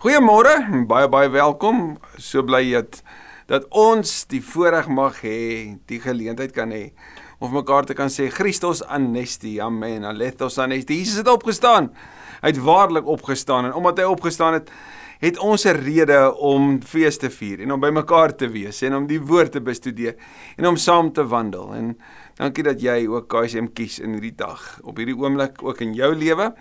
Goeiemôre, 0.00 0.54
baie 0.88 1.10
baie 1.12 1.28
welkom. 1.28 1.98
So 2.16 2.40
bly 2.40 2.62
dat 2.72 3.02
dat 3.50 3.66
ons 3.68 4.22
die 4.32 4.40
voorreg 4.40 4.86
mag 4.88 5.18
hê, 5.20 5.74
die 5.92 5.98
geleentheid 6.00 6.54
kan 6.56 6.72
hê 6.72 6.94
of 7.36 7.52
mekaar 7.52 7.84
te 7.84 7.92
kan 7.98 8.08
sê 8.08 8.30
Christus 8.32 8.80
anesti. 8.80 9.58
Amen. 9.60 10.06
Alethos 10.08 10.56
anesti. 10.56 10.96
Jesus 11.02 11.20
het 11.20 11.28
opgestaan. 11.28 11.90
Hy 12.40 12.54
het 12.54 12.62
waarlik 12.64 13.12
opgestaan 13.12 13.68
en 13.68 13.76
omdat 13.76 14.00
hy 14.00 14.08
opgestaan 14.08 14.56
het, 14.56 14.72
het 15.20 15.36
ons 15.36 15.68
'n 15.68 15.76
rede 15.84 16.32
om 16.32 16.80
fees 16.80 17.20
te 17.20 17.28
vier 17.28 17.60
en 17.60 17.72
om 17.72 17.80
by 17.80 17.90
mekaar 17.92 18.32
te 18.32 18.48
wees 18.48 18.80
en 18.82 18.94
om 18.94 19.06
die 19.06 19.20
woord 19.20 19.52
te 19.52 19.60
bestudeer 19.60 20.16
en 20.56 20.66
om 20.66 20.76
saam 20.76 21.12
te 21.12 21.26
wandel. 21.26 21.74
En 21.74 21.98
dankie 22.36 22.64
dat 22.64 22.80
jy 22.80 23.06
ook 23.06 23.28
KSM 23.28 23.68
kies 23.74 23.98
in 23.98 24.12
hierdie 24.12 24.36
dag, 24.36 24.80
op 24.82 24.96
hierdie 24.96 25.16
oomblik 25.16 25.62
ook 25.62 25.80
in 25.80 25.92
jou 25.92 26.14
lewe 26.14 26.54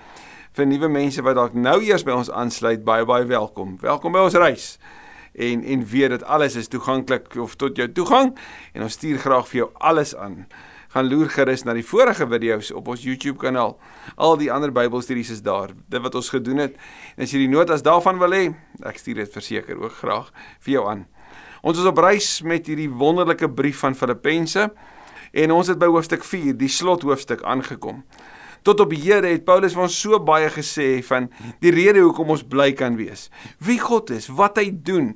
vir 0.60 0.68
nuwe 0.68 0.90
mense 0.92 1.24
wat 1.24 1.38
dalk 1.38 1.54
nou 1.56 1.78
eers 1.88 2.04
by 2.04 2.12
ons 2.20 2.30
aansluit, 2.36 2.82
baie 2.84 3.06
baie 3.08 3.24
welkom. 3.30 3.78
Welkom 3.80 4.12
by 4.12 4.26
ons 4.28 4.36
reis. 4.36 4.66
En 5.32 5.62
en 5.64 5.86
weet 5.88 6.12
dat 6.12 6.24
alles 6.28 6.58
is 6.60 6.68
toeganklik 6.68 7.38
of 7.40 7.54
tot 7.56 7.78
jou 7.80 7.86
toegang 7.96 8.34
en 8.74 8.84
ons 8.84 8.98
stuur 8.98 9.22
graag 9.24 9.48
vir 9.48 9.62
jou 9.62 9.68
alles 9.92 10.12
aan. 10.20 10.42
Gaan 10.92 11.08
loer 11.08 11.30
gerus 11.32 11.64
na 11.64 11.78
die 11.78 11.86
vorige 11.86 12.28
video's 12.28 12.74
op 12.76 12.90
ons 12.92 13.06
YouTube 13.08 13.40
kanaal. 13.40 13.78
Al 14.18 14.36
die 14.42 14.50
ander 14.52 14.74
Bybelstudies 14.76 15.30
is 15.38 15.44
daar. 15.46 15.72
Dit 15.88 16.04
wat 16.04 16.18
ons 16.20 16.32
gedoen 16.34 16.66
het. 16.66 16.76
En 17.16 17.24
as 17.24 17.32
jy 17.32 17.46
die 17.46 17.52
notas 17.54 17.86
daarvan 17.86 18.20
wil 18.20 18.36
hê, 18.36 18.50
ek 18.84 19.00
stuur 19.00 19.22
dit 19.22 19.32
verseker 19.32 19.80
ook 19.80 19.96
graag 20.02 20.34
vir 20.66 20.74
jou 20.74 20.84
aan. 20.90 21.06
Ons 21.62 21.80
is 21.80 21.88
op 21.88 22.02
reis 22.04 22.42
met 22.44 22.68
hierdie 22.68 22.90
wonderlike 22.90 23.48
brief 23.54 23.80
van 23.86 23.96
Filippense 23.96 24.68
en 25.32 25.56
ons 25.56 25.72
het 25.72 25.80
by 25.80 25.88
hoofstuk 25.88 26.26
4, 26.26 26.58
die 26.58 26.72
slothoofstuk 26.74 27.46
aangekom. 27.48 28.04
Tot 28.68 28.80
op 28.84 28.94
Here 28.96 29.28
het 29.28 29.46
Paulus 29.48 29.78
ons 29.80 29.96
so 29.96 30.20
baie 30.24 30.50
gesê 30.54 31.00
van 31.06 31.30
die 31.64 31.74
rede 31.76 32.04
hoekom 32.04 32.36
ons 32.36 32.46
bly 32.48 32.72
kan 32.78 32.98
wees. 33.00 33.30
Wie 33.64 33.80
God 33.80 34.12
is, 34.16 34.30
wat 34.36 34.60
hy 34.60 34.70
doen, 34.74 35.14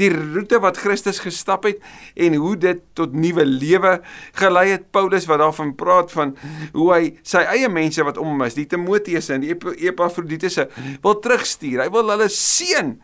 die 0.00 0.10
roete 0.10 0.58
wat 0.62 0.78
Christus 0.82 1.20
gestap 1.22 1.66
het 1.68 1.82
en 2.18 2.36
hoe 2.42 2.54
dit 2.58 2.80
tot 2.98 3.14
nuwe 3.14 3.44
lewe 3.46 3.96
gelei 4.38 4.66
het. 4.72 4.88
Paulus 4.94 5.28
wat 5.30 5.42
daarvan 5.42 5.74
praat 5.78 6.12
van 6.14 6.34
hoe 6.74 6.88
hy 6.92 7.02
sy 7.26 7.44
eie 7.54 7.70
mense 7.70 8.02
wat 8.06 8.18
om 8.18 8.32
hom 8.32 8.46
is, 8.46 8.58
die 8.58 8.66
Timoteus 8.70 9.30
en 9.34 9.44
die 9.44 9.54
Epafrodituse 9.54 10.68
wil 11.04 11.20
terugstuur. 11.22 11.84
Hy 11.86 11.90
wil 11.94 12.10
hulle 12.14 12.30
seën. 12.32 12.96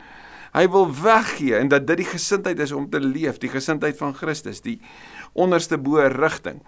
Hy 0.51 0.64
wil 0.75 0.89
weggee 0.91 1.55
en 1.61 1.69
dat 1.70 1.86
dit 1.86 2.01
die 2.03 2.11
gesindheid 2.11 2.59
is 2.59 2.73
om 2.75 2.89
te 2.91 2.98
leef, 2.98 3.39
die 3.39 3.53
gesindheid 3.53 3.95
van 4.01 4.17
Christus, 4.19 4.59
die 4.64 4.81
onderste 5.39 5.79
bo 5.79 6.03
rigting. 6.11 6.59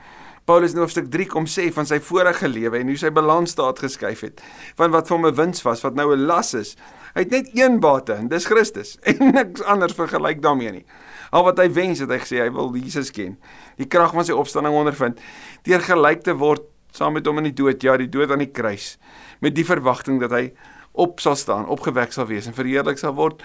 Paulus 0.44 0.72
in 0.74 0.80
hoofstuk 0.82 1.06
3 1.06 1.28
kom 1.30 1.44
sê 1.46 1.68
van 1.70 1.86
sy 1.86 2.00
vorige 2.02 2.48
lewe 2.50 2.80
en 2.80 2.88
hoe 2.90 2.96
sy 2.98 3.12
balansstaat 3.14 3.78
geskuif 3.84 4.24
het 4.26 4.40
van 4.78 4.90
wat 4.90 5.06
vir 5.06 5.14
hom 5.14 5.26
'n 5.28 5.36
wins 5.38 5.62
was 5.62 5.84
wat 5.84 5.94
nou 5.94 6.10
'n 6.10 6.26
las 6.26 6.54
is. 6.54 6.74
Hy 7.14 7.20
het 7.20 7.30
net 7.30 7.50
een 7.54 7.78
bate 7.80 8.12
en 8.14 8.28
dis 8.28 8.44
Christus 8.44 8.98
en 9.08 9.32
niks 9.32 9.62
anders 9.62 9.94
vergelyk 9.94 10.42
daarmee 10.42 10.72
nie. 10.72 10.84
Al 11.30 11.44
wat 11.44 11.58
hy 11.58 11.70
wens 11.70 12.00
het 12.00 12.10
hy 12.10 12.18
gesê 12.18 12.42
hy 12.42 12.50
wil 12.50 12.74
Jesus 12.74 13.10
ken. 13.10 13.38
Die 13.76 13.86
krag 13.86 14.12
van 14.12 14.24
sy 14.24 14.32
opstanding 14.32 14.74
ondervind 14.74 15.20
deur 15.62 15.80
gelyk 15.80 16.22
te 16.22 16.34
word 16.34 16.62
saam 16.90 17.12
met 17.12 17.26
hom 17.26 17.38
in 17.38 17.44
die 17.44 17.54
dood, 17.54 17.82
ja, 17.82 17.96
die 17.96 18.08
dood 18.10 18.30
aan 18.30 18.42
die 18.42 18.50
kruis 18.50 18.98
met 19.40 19.54
die 19.54 19.64
verwagting 19.64 20.20
dat 20.20 20.30
hy 20.30 20.52
op 20.92 21.20
sal 21.20 21.36
staan, 21.36 21.68
opgewek 21.68 22.12
sal 22.12 22.26
wees 22.26 22.46
en 22.46 22.52
verheerlik 22.52 22.98
sal 22.98 23.14
word 23.14 23.42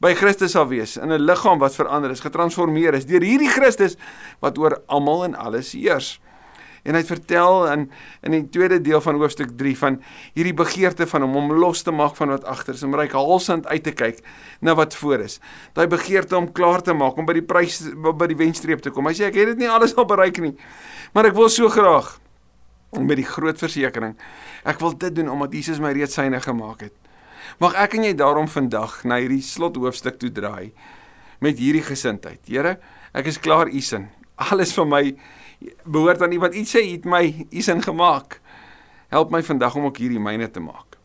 by 0.00 0.14
Christus 0.14 0.52
sal 0.52 0.66
wees 0.68 0.96
in 0.96 1.12
'n 1.12 1.20
liggaam 1.20 1.58
wat 1.58 1.74
verander 1.74 2.10
is, 2.10 2.20
getransformeer 2.20 2.94
is 2.94 3.04
deur 3.04 3.20
hierdie 3.20 3.50
Christus 3.50 3.96
wat 4.40 4.58
oor 4.58 4.80
almal 4.86 5.24
en 5.24 5.34
alles 5.34 5.72
heers. 5.72 6.20
En 6.88 6.96
hy 6.96 7.02
vertel 7.04 7.66
in 7.72 7.86
in 8.26 8.34
die 8.34 8.44
tweede 8.54 8.80
deel 8.84 9.02
van 9.04 9.18
hoofstuk 9.20 9.52
3 9.60 9.74
van 9.78 9.98
hierdie 10.36 10.54
begeerte 10.56 11.06
van 11.10 11.26
hom 11.26 11.36
om 11.36 11.52
los 11.60 11.84
te 11.84 11.92
maak 11.94 12.16
van 12.16 12.32
wat 12.32 12.46
agter 12.48 12.78
is, 12.78 12.84
om 12.86 12.96
ryk 12.96 13.12
halsend 13.16 13.68
uit 13.68 13.84
te 13.84 13.92
kyk 13.92 14.22
na 14.64 14.74
wat 14.78 14.96
voor 14.96 15.26
is. 15.26 15.38
Daai 15.76 15.86
begeerte 15.90 16.36
om 16.38 16.48
klaar 16.52 16.82
te 16.82 16.96
maak 16.96 17.18
om 17.20 17.28
by 17.28 17.36
die 17.36 17.44
prys 17.44 17.82
by 17.92 18.30
die 18.30 18.38
wenstreep 18.38 18.82
te 18.84 18.94
kom. 18.94 19.06
Hy 19.10 19.16
sê 19.18 19.28
ek 19.28 19.36
het 19.38 19.52
dit 19.52 19.64
nie 19.64 19.70
alles 19.70 19.94
al 19.96 20.08
bereik 20.08 20.40
nie, 20.42 20.54
maar 21.12 21.28
ek 21.28 21.36
wil 21.36 21.52
so 21.52 21.68
graag 21.72 22.16
met 22.96 23.20
die 23.20 23.28
groot 23.28 23.58
versekering. 23.60 24.16
Ek 24.64 24.80
wil 24.80 24.96
dit 24.96 25.14
doen 25.20 25.28
omdat 25.28 25.52
Jesus 25.52 25.80
my 25.82 25.92
reeds 25.92 26.16
syne 26.16 26.40
gemaak 26.40 26.86
het. 26.88 26.94
Mag 27.60 27.76
ek 27.80 27.96
en 27.98 28.06
jy 28.08 28.14
daarom 28.16 28.48
vandag 28.50 29.02
na 29.08 29.18
hierdie 29.20 29.42
slothoofstuk 29.44 30.18
toe 30.20 30.30
draai 30.32 30.72
met 31.44 31.60
hierdie 31.60 31.84
gesindheid. 31.84 32.40
Here, 32.48 32.78
ek 33.16 33.30
is 33.30 33.40
klaar 33.40 33.70
u 33.70 33.80
sin. 33.84 34.08
Alles 34.50 34.72
van 34.76 34.90
my 34.90 35.02
behoort 35.84 36.22
aan 36.22 36.32
iemand 36.32 36.54
iets 36.54 36.76
sê 36.76 36.84
het 36.90 37.04
my 37.04 37.46
iets 37.50 37.68
in 37.68 37.82
gemaak. 37.82 38.40
Help 39.08 39.30
my 39.30 39.42
vandag 39.42 39.74
om 39.74 39.88
ook 39.88 39.96
hierdie 39.96 40.20
myne 40.22 40.50
te 40.50 40.60
maak. 40.60 40.98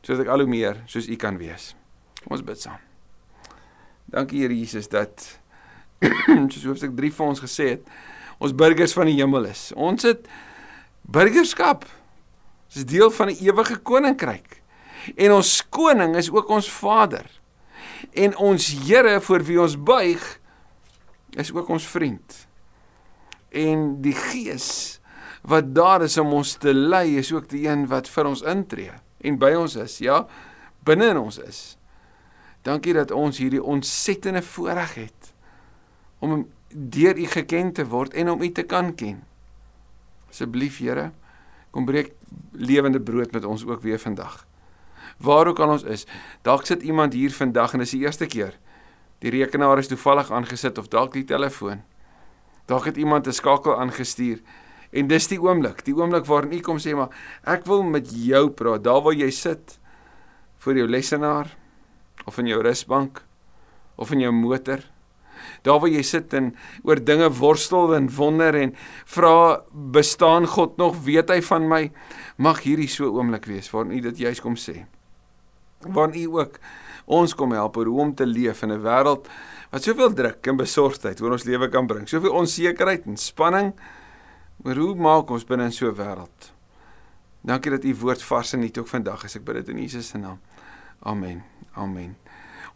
Sodat 0.00 0.26
ek 0.26 0.32
al 0.32 0.44
hoe 0.44 0.50
meer 0.50 0.82
soos 0.86 1.08
u 1.08 1.16
kan 1.20 1.38
wees. 1.40 1.72
Kom 2.22 2.36
ons 2.36 2.44
bid 2.44 2.60
saam. 2.60 2.80
Dankie 4.08 4.42
Here 4.44 4.54
Jesus 4.54 4.88
dat 4.88 5.24
soos 6.52 6.64
hoofstuk 6.64 6.94
3 6.96 7.10
vir 7.12 7.26
ons 7.26 7.42
gesê 7.42 7.72
het, 7.74 7.88
ons 8.38 8.54
burgers 8.54 8.94
van 8.94 9.10
die 9.10 9.18
hemel 9.18 9.50
is. 9.50 9.68
Ons 9.74 10.06
het 10.08 10.28
burgerskap. 11.02 11.84
Ons 12.68 12.82
is 12.82 12.88
deel 12.88 13.10
van 13.10 13.32
'n 13.32 13.40
ewige 13.42 13.78
koninkryk. 13.82 14.62
En 15.16 15.32
ons 15.32 15.68
koning 15.68 16.16
is 16.16 16.30
ook 16.30 16.48
ons 16.48 16.70
Vader. 16.70 17.26
En 18.12 18.36
ons 18.36 18.68
Here 18.86 19.20
voor 19.20 19.42
wie 19.42 19.60
ons 19.60 19.76
buig 19.76 20.40
is 21.36 21.52
ook 21.52 21.68
ons 21.68 21.86
vriend 21.86 22.47
en 23.50 24.00
die 24.02 24.14
gees 24.14 25.00
wat 25.48 25.74
daar 25.74 26.02
is 26.04 26.18
om 26.18 26.32
ons 26.36 26.56
te 26.60 26.74
lei 26.74 27.16
is 27.18 27.32
ook 27.32 27.48
die 27.48 27.66
een 27.68 27.86
wat 27.88 28.08
vir 28.08 28.28
ons 28.28 28.42
intree 28.42 28.92
en 29.24 29.38
by 29.40 29.54
ons 29.58 29.76
is 29.80 29.98
ja 30.04 30.24
binne 30.88 31.10
in 31.12 31.18
ons 31.20 31.38
is. 31.42 31.76
Dankie 32.66 32.94
dat 32.96 33.12
ons 33.14 33.38
hierdie 33.38 33.62
ontsettende 33.62 34.42
voorreg 34.42 34.94
het 34.94 35.32
om 36.18 36.46
deur 36.68 37.18
u 37.18 37.26
geken 37.30 37.72
te 37.72 37.86
word 37.88 38.14
en 38.14 38.30
om 38.30 38.42
u 38.42 38.50
te 38.52 38.62
kan 38.62 38.94
ken. 38.94 39.22
Asseblief 40.28 40.80
Here 40.82 41.10
kom 41.70 41.86
breek 41.88 42.12
lewende 42.52 43.00
brood 43.00 43.32
met 43.32 43.44
ons 43.44 43.64
ook 43.66 43.82
weer 43.82 43.98
vandag. 43.98 44.44
Waar 45.18 45.46
ook 45.46 45.58
al 45.58 45.76
ons 45.76 45.84
is 45.84 46.06
dalk 46.42 46.66
sit 46.66 46.82
iemand 46.82 47.12
hier 47.12 47.32
vandag 47.34 47.72
en 47.72 47.84
dis 47.84 47.94
die 47.96 48.04
eerste 48.06 48.26
keer. 48.26 48.56
Die 49.18 49.30
rekenaar 49.30 49.78
is 49.78 49.90
toevallig 49.90 50.30
aangesit 50.32 50.78
of 50.78 50.88
dalk 50.88 51.12
die 51.12 51.24
telefoon 51.24 51.82
Dalk 52.68 52.84
het 52.84 52.96
iemand 52.96 53.26
'n 53.26 53.32
skakel 53.32 53.80
aangestuur 53.80 54.40
en 54.90 55.06
dis 55.08 55.28
die 55.28 55.40
oomblik, 55.40 55.84
die 55.84 55.94
oomblik 55.94 56.26
waarin 56.26 56.52
u 56.52 56.60
kom 56.60 56.78
sê 56.78 56.94
maar 56.94 57.08
ek 57.44 57.64
wil 57.66 57.82
met 57.82 58.08
jou 58.10 58.50
praat, 58.50 58.84
daar 58.84 59.02
waar 59.02 59.14
jy 59.14 59.30
sit 59.30 59.78
vir 60.58 60.76
jou 60.76 60.88
lesenaar 60.88 61.56
of 62.26 62.38
in 62.38 62.46
jou 62.46 62.62
rusbank 62.62 63.22
of 63.96 64.12
in 64.12 64.20
jou 64.20 64.32
motor. 64.32 64.80
Daar 65.62 65.80
waar 65.80 65.90
jy 65.90 66.02
sit 66.02 66.34
en 66.34 66.52
oor 66.82 67.04
dinge 67.04 67.30
worstel 67.30 67.94
en 67.94 68.08
wonder 68.10 68.54
en 68.54 68.74
vra 69.06 69.62
bestaan 69.72 70.46
God 70.46 70.76
nog, 70.76 70.98
weet 71.04 71.30
hy 71.30 71.40
van 71.42 71.68
my? 71.68 71.82
Mag 72.36 72.62
hierdie 72.62 72.88
so 72.88 73.10
oomblik 73.10 73.46
wees 73.46 73.70
waarin 73.70 73.96
u 73.98 74.00
dit 74.00 74.18
juis 74.18 74.40
kom 74.40 74.56
sê. 74.56 74.84
Waarin 75.86 76.18
u 76.22 76.26
ook 76.38 76.58
ons 77.06 77.34
kom 77.34 77.54
help 77.56 77.76
oor 77.76 77.86
hoe 77.86 78.00
om 78.00 78.14
te 78.14 78.26
leef 78.26 78.62
in 78.62 78.72
'n 78.72 78.82
wêreld 78.82 79.28
wat 79.70 79.82
soveel 79.82 80.12
druk 80.12 80.46
en 80.46 80.56
besorgdheid 80.56 81.20
oor 81.20 81.36
ons 81.36 81.44
lewe 81.44 81.68
kan 81.68 81.86
bring. 81.86 82.08
Soveel 82.08 82.32
onsekerheid 82.32 83.06
en 83.06 83.16
spanning 83.16 83.74
oor 84.64 84.80
hoe 84.80 84.94
maak 84.94 85.30
ons 85.30 85.44
binne 85.44 85.64
in 85.64 85.72
so 85.72 85.88
'n 85.88 85.94
wêreld. 85.94 86.52
Dankie 87.40 87.70
dat 87.70 87.84
u 87.84 87.94
woord 87.94 88.22
vars 88.22 88.52
en 88.52 88.60
nuut 88.60 88.78
ook 88.78 88.88
vandag 88.88 89.24
is. 89.24 89.36
Ek 89.36 89.44
bid 89.44 89.54
dit 89.54 89.68
in 89.68 89.78
Jesus 89.78 90.08
se 90.08 90.18
naam. 90.18 90.40
Amen. 91.00 91.44
Amen. 91.74 92.16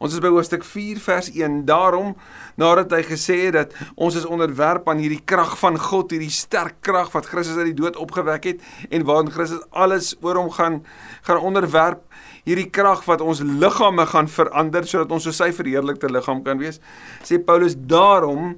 Ons 0.02 0.16
is 0.16 0.22
by 0.22 0.32
hoofstuk 0.34 0.64
4 0.66 0.98
vers 0.98 1.28
1. 1.30 1.60
Daarom 1.68 2.16
nadat 2.58 2.90
hy 2.96 3.04
gesê 3.06 3.36
het 3.44 3.54
dat 3.54 3.76
ons 3.94 4.16
is 4.18 4.26
onderwerp 4.26 4.88
aan 4.90 4.98
hierdie 4.98 5.20
krag 5.22 5.54
van 5.60 5.78
God, 5.78 6.10
hierdie 6.10 6.32
sterk 6.34 6.80
krag 6.82 7.12
wat 7.14 7.28
Christus 7.30 7.60
uit 7.60 7.70
die 7.70 7.78
dood 7.78 7.94
opgewek 8.02 8.48
het 8.50 8.64
en 8.90 9.06
waarin 9.06 9.30
Christus 9.30 9.62
alles 9.70 10.16
oor 10.18 10.40
hom 10.40 10.50
gaan 10.56 10.80
gaan 11.22 11.38
onderwerp, 11.38 12.02
hierdie 12.42 12.66
krag 12.74 13.04
wat 13.06 13.22
ons 13.22 13.44
liggame 13.46 14.08
gaan 14.10 14.26
verander 14.26 14.88
sodat 14.90 15.14
ons 15.14 15.28
so 15.28 15.38
sy 15.38 15.52
verheerlikte 15.54 16.10
liggaam 16.10 16.42
kan 16.42 16.58
wees. 16.58 16.82
Sê 17.22 17.38
Paulus, 17.38 17.78
daarom 17.78 18.56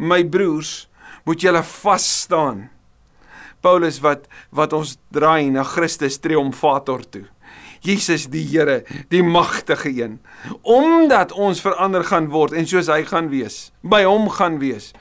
my 0.00 0.22
broers, 0.24 0.86
moet 1.28 1.44
julle 1.44 1.60
vas 1.60 2.08
staan. 2.24 2.70
Paulus 3.60 4.00
wat 4.00 4.30
wat 4.54 4.72
ons 4.72 4.96
draai 5.12 5.52
na 5.52 5.64
Christus 5.66 6.16
triomfator 6.24 7.04
toe. 7.04 7.26
Jesus 7.86 8.26
die 8.32 8.44
Here, 8.50 8.82
die 9.12 9.22
magtige 9.22 9.92
een. 9.94 10.18
Omdat 10.62 11.32
ons 11.32 11.62
verander 11.62 12.04
gaan 12.04 12.30
word 12.32 12.56
en 12.56 12.66
soos 12.66 12.90
hy 12.90 13.04
gaan 13.06 13.30
wees, 13.30 13.70
by 13.86 14.02
hom 14.06 14.26
gaan 14.34 14.58
wees, 14.62 14.92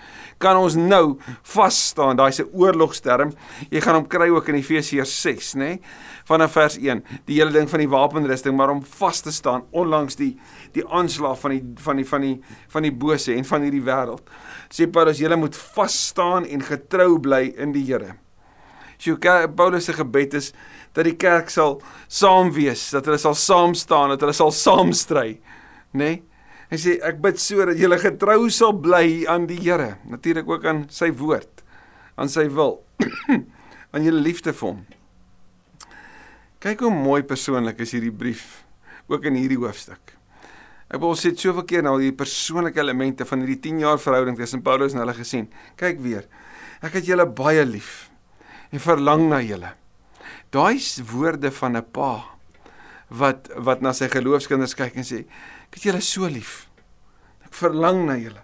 kan 0.42 0.58
ons 0.60 0.76
nou 0.78 1.18
vas 1.56 1.78
staan. 1.90 2.18
Daai's 2.20 2.40
'n 2.40 2.50
oorlogsterm. 2.54 3.34
Jy 3.72 3.82
gaan 3.82 3.96
hom 3.96 4.08
kry 4.08 4.30
ook 4.30 4.48
in 4.50 4.56
Efesiërs 4.56 5.22
6, 5.22 5.54
nê? 5.56 5.60
Nee? 5.60 5.82
Vanaf 6.26 6.52
vers 6.52 6.78
1. 6.78 7.04
Die 7.26 7.40
hele 7.40 7.52
ding 7.52 7.70
van 7.70 7.80
die 7.80 7.90
wapenrusting, 7.90 8.56
maar 8.56 8.70
om 8.70 8.84
vas 8.84 9.22
te 9.22 9.32
staan 9.32 9.64
onlangs 9.72 10.16
die 10.16 10.38
die 10.74 10.88
aanslag 10.88 11.40
van 11.40 11.52
die 11.52 11.64
van 11.76 11.96
die 11.96 12.06
van 12.06 12.22
die 12.22 12.42
van 12.68 12.82
die 12.82 12.92
bose 12.92 13.34
en 13.34 13.46
van 13.46 13.62
hierdie 13.62 13.84
wêreld. 13.84 14.24
Sê 14.70 14.90
Paulus, 14.92 15.18
julle 15.18 15.36
moet 15.36 15.56
vas 15.56 16.08
staan 16.08 16.46
en 16.46 16.62
getrou 16.62 17.20
bly 17.20 17.54
in 17.58 17.72
die 17.72 17.86
Here. 17.86 18.25
So 18.98 19.18
Paulus 19.20 19.86
se 19.86 19.94
gebed 19.94 20.34
is 20.40 20.54
dat 20.96 21.06
die 21.08 21.18
kerk 21.20 21.52
sal 21.52 21.82
saam 22.08 22.54
wees, 22.56 22.88
dat 22.96 23.06
hulle 23.10 23.20
sal 23.20 23.36
saam 23.36 23.76
staan, 23.76 24.14
dat 24.16 24.24
hulle 24.24 24.36
sal 24.36 24.54
saam 24.56 24.94
stry, 24.96 25.40
nê? 25.92 26.00
Nee? 26.00 26.24
Hy 26.72 26.78
sê 26.82 26.96
ek 27.06 27.20
bid 27.22 27.38
so 27.38 27.66
dat 27.70 27.78
julle 27.78 27.98
getrou 28.02 28.48
sal 28.50 28.74
bly 28.82 29.26
aan 29.30 29.46
die 29.50 29.60
Here, 29.62 30.00
natuurlik 30.10 30.50
ook 30.50 30.66
aan 30.66 30.86
sy 30.90 31.12
woord, 31.14 31.62
aan 32.18 32.32
sy 32.32 32.48
wil, 32.50 32.80
aan 33.94 34.08
julle 34.08 34.24
liefde 34.24 34.54
vir 34.56 34.72
hom. 34.72 34.80
Kyk 36.66 36.82
hoe 36.88 36.94
mooi 36.94 37.22
persoonlik 37.28 37.84
is 37.86 37.94
hierdie 37.94 38.14
brief 38.16 38.64
ook 39.12 39.28
in 39.30 39.38
hierdie 39.38 39.60
hoofstuk. 39.62 40.16
Ek 40.90 40.98
wil 41.02 41.14
sê 41.18 41.36
soveel 41.38 41.68
keer 41.70 41.86
nou 41.86 42.00
die 42.02 42.14
persoonlike 42.16 42.82
elemente 42.82 43.28
van 43.30 43.44
hierdie 43.44 43.62
10 43.70 43.86
jaar 43.86 44.02
verhouding 44.02 44.38
tussen 44.40 44.66
Paulus 44.66 44.96
en 44.96 45.04
hulle 45.04 45.14
gesien. 45.18 45.46
Kyk 45.78 46.02
weer. 46.02 46.26
Ek 46.82 46.98
het 46.98 47.06
julle 47.06 47.28
baie 47.30 47.62
lief 47.66 48.08
en 48.76 48.84
verlang 48.84 49.30
na 49.32 49.40
julle. 49.40 49.72
Daai 50.52 50.80
woorde 51.12 51.52
van 51.52 51.78
'n 51.78 51.86
pa 51.92 52.36
wat 53.10 53.50
wat 53.56 53.82
na 53.82 53.94
sy 53.94 54.08
geloofskinders 54.10 54.76
kyk 54.76 54.96
en 54.96 55.04
sê 55.04 55.20
ek 55.70 55.80
het 55.80 55.84
julle 55.84 56.02
so 56.02 56.28
lief. 56.28 56.68
Ek 57.46 57.54
verlang 57.54 58.06
na 58.06 58.16
julle. 58.18 58.44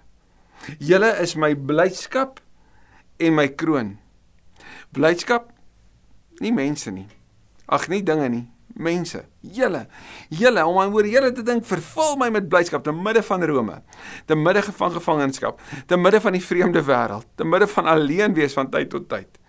Julle 0.79 1.11
is 1.21 1.35
my 1.35 1.53
blydskap 1.55 2.39
en 3.19 3.35
my 3.35 3.47
kroon. 3.47 3.97
Blydskap 4.93 5.51
nie 6.39 6.51
mense 6.51 6.91
nie. 6.91 7.07
Ag 7.67 7.87
nie 7.87 8.03
dinge 8.03 8.29
nie, 8.29 8.47
mense, 8.75 9.25
julle, 9.41 9.87
julle 10.29 10.65
om 10.65 10.79
aan 10.81 10.93
oor 10.93 11.07
julle 11.07 11.31
te 11.31 11.43
dink, 11.43 11.65
vervul 11.65 12.17
my 12.17 12.29
met 12.29 12.49
blydskap 12.49 12.83
te 12.83 12.91
midde 12.91 13.23
van 13.23 13.43
Rome, 13.43 13.81
te 14.25 14.35
midde 14.35 14.61
van 14.61 14.91
gevangenskap, 14.91 15.61
te 15.87 15.97
midde 15.97 16.19
van 16.19 16.33
die 16.33 16.43
vreemde 16.43 16.83
wêreld, 16.83 17.27
te 17.35 17.47
midde 17.47 17.67
van 17.67 17.85
alleen 17.85 18.33
wees 18.33 18.53
van 18.53 18.69
tyd 18.69 18.89
tot 18.89 19.07
tyd, 19.09 19.40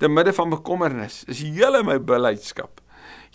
te 0.00 0.08
midde 0.08 0.32
van 0.36 0.52
bekommernis, 0.52 1.22
is 1.28 1.42
julle 1.44 1.82
my 1.86 1.98
blydskap. 1.98 2.80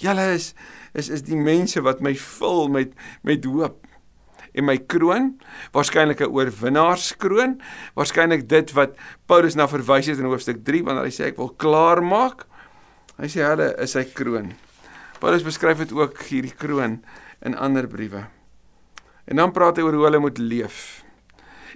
Julle 0.02 0.34
is 0.36 0.54
is 0.96 1.10
is 1.12 1.26
die 1.28 1.38
mense 1.38 1.82
wat 1.84 2.02
my 2.02 2.16
vul 2.16 2.70
met 2.72 2.96
met 3.24 3.46
hoop 3.46 3.86
en 4.56 4.64
my 4.64 4.78
kroon, 4.88 5.34
waarskynlik 5.76 6.22
'n 6.22 6.32
oorwinnaarskroon, 6.32 7.60
waarskynlik 7.96 8.48
dit 8.48 8.72
wat 8.72 8.96
Paulus 9.28 9.56
na 9.56 9.68
verwys 9.68 10.08
het 10.08 10.20
in 10.20 10.32
hoofstuk 10.32 10.64
3 10.64 10.84
wanneer 10.84 11.04
hy 11.04 11.12
sê 11.12 11.26
ek 11.28 11.38
wil 11.38 11.52
klaar 11.58 12.04
maak. 12.04 12.48
Hy 13.18 13.28
sê 13.28 13.44
hulle 13.44 13.76
is 13.80 13.92
sy 13.92 14.04
kroon. 14.04 14.54
Paulus 15.20 15.44
beskryf 15.44 15.78
dit 15.78 15.92
ook 15.92 16.20
hierdie 16.30 16.56
kroon 16.56 17.04
in 17.42 17.56
ander 17.56 17.88
briewe. 17.88 18.28
En 19.26 19.36
dan 19.36 19.52
praat 19.52 19.78
hy 19.78 19.84
oor 19.84 19.94
hoe 19.94 20.06
hulle 20.06 20.20
moet 20.20 20.38
leef. 20.38 21.04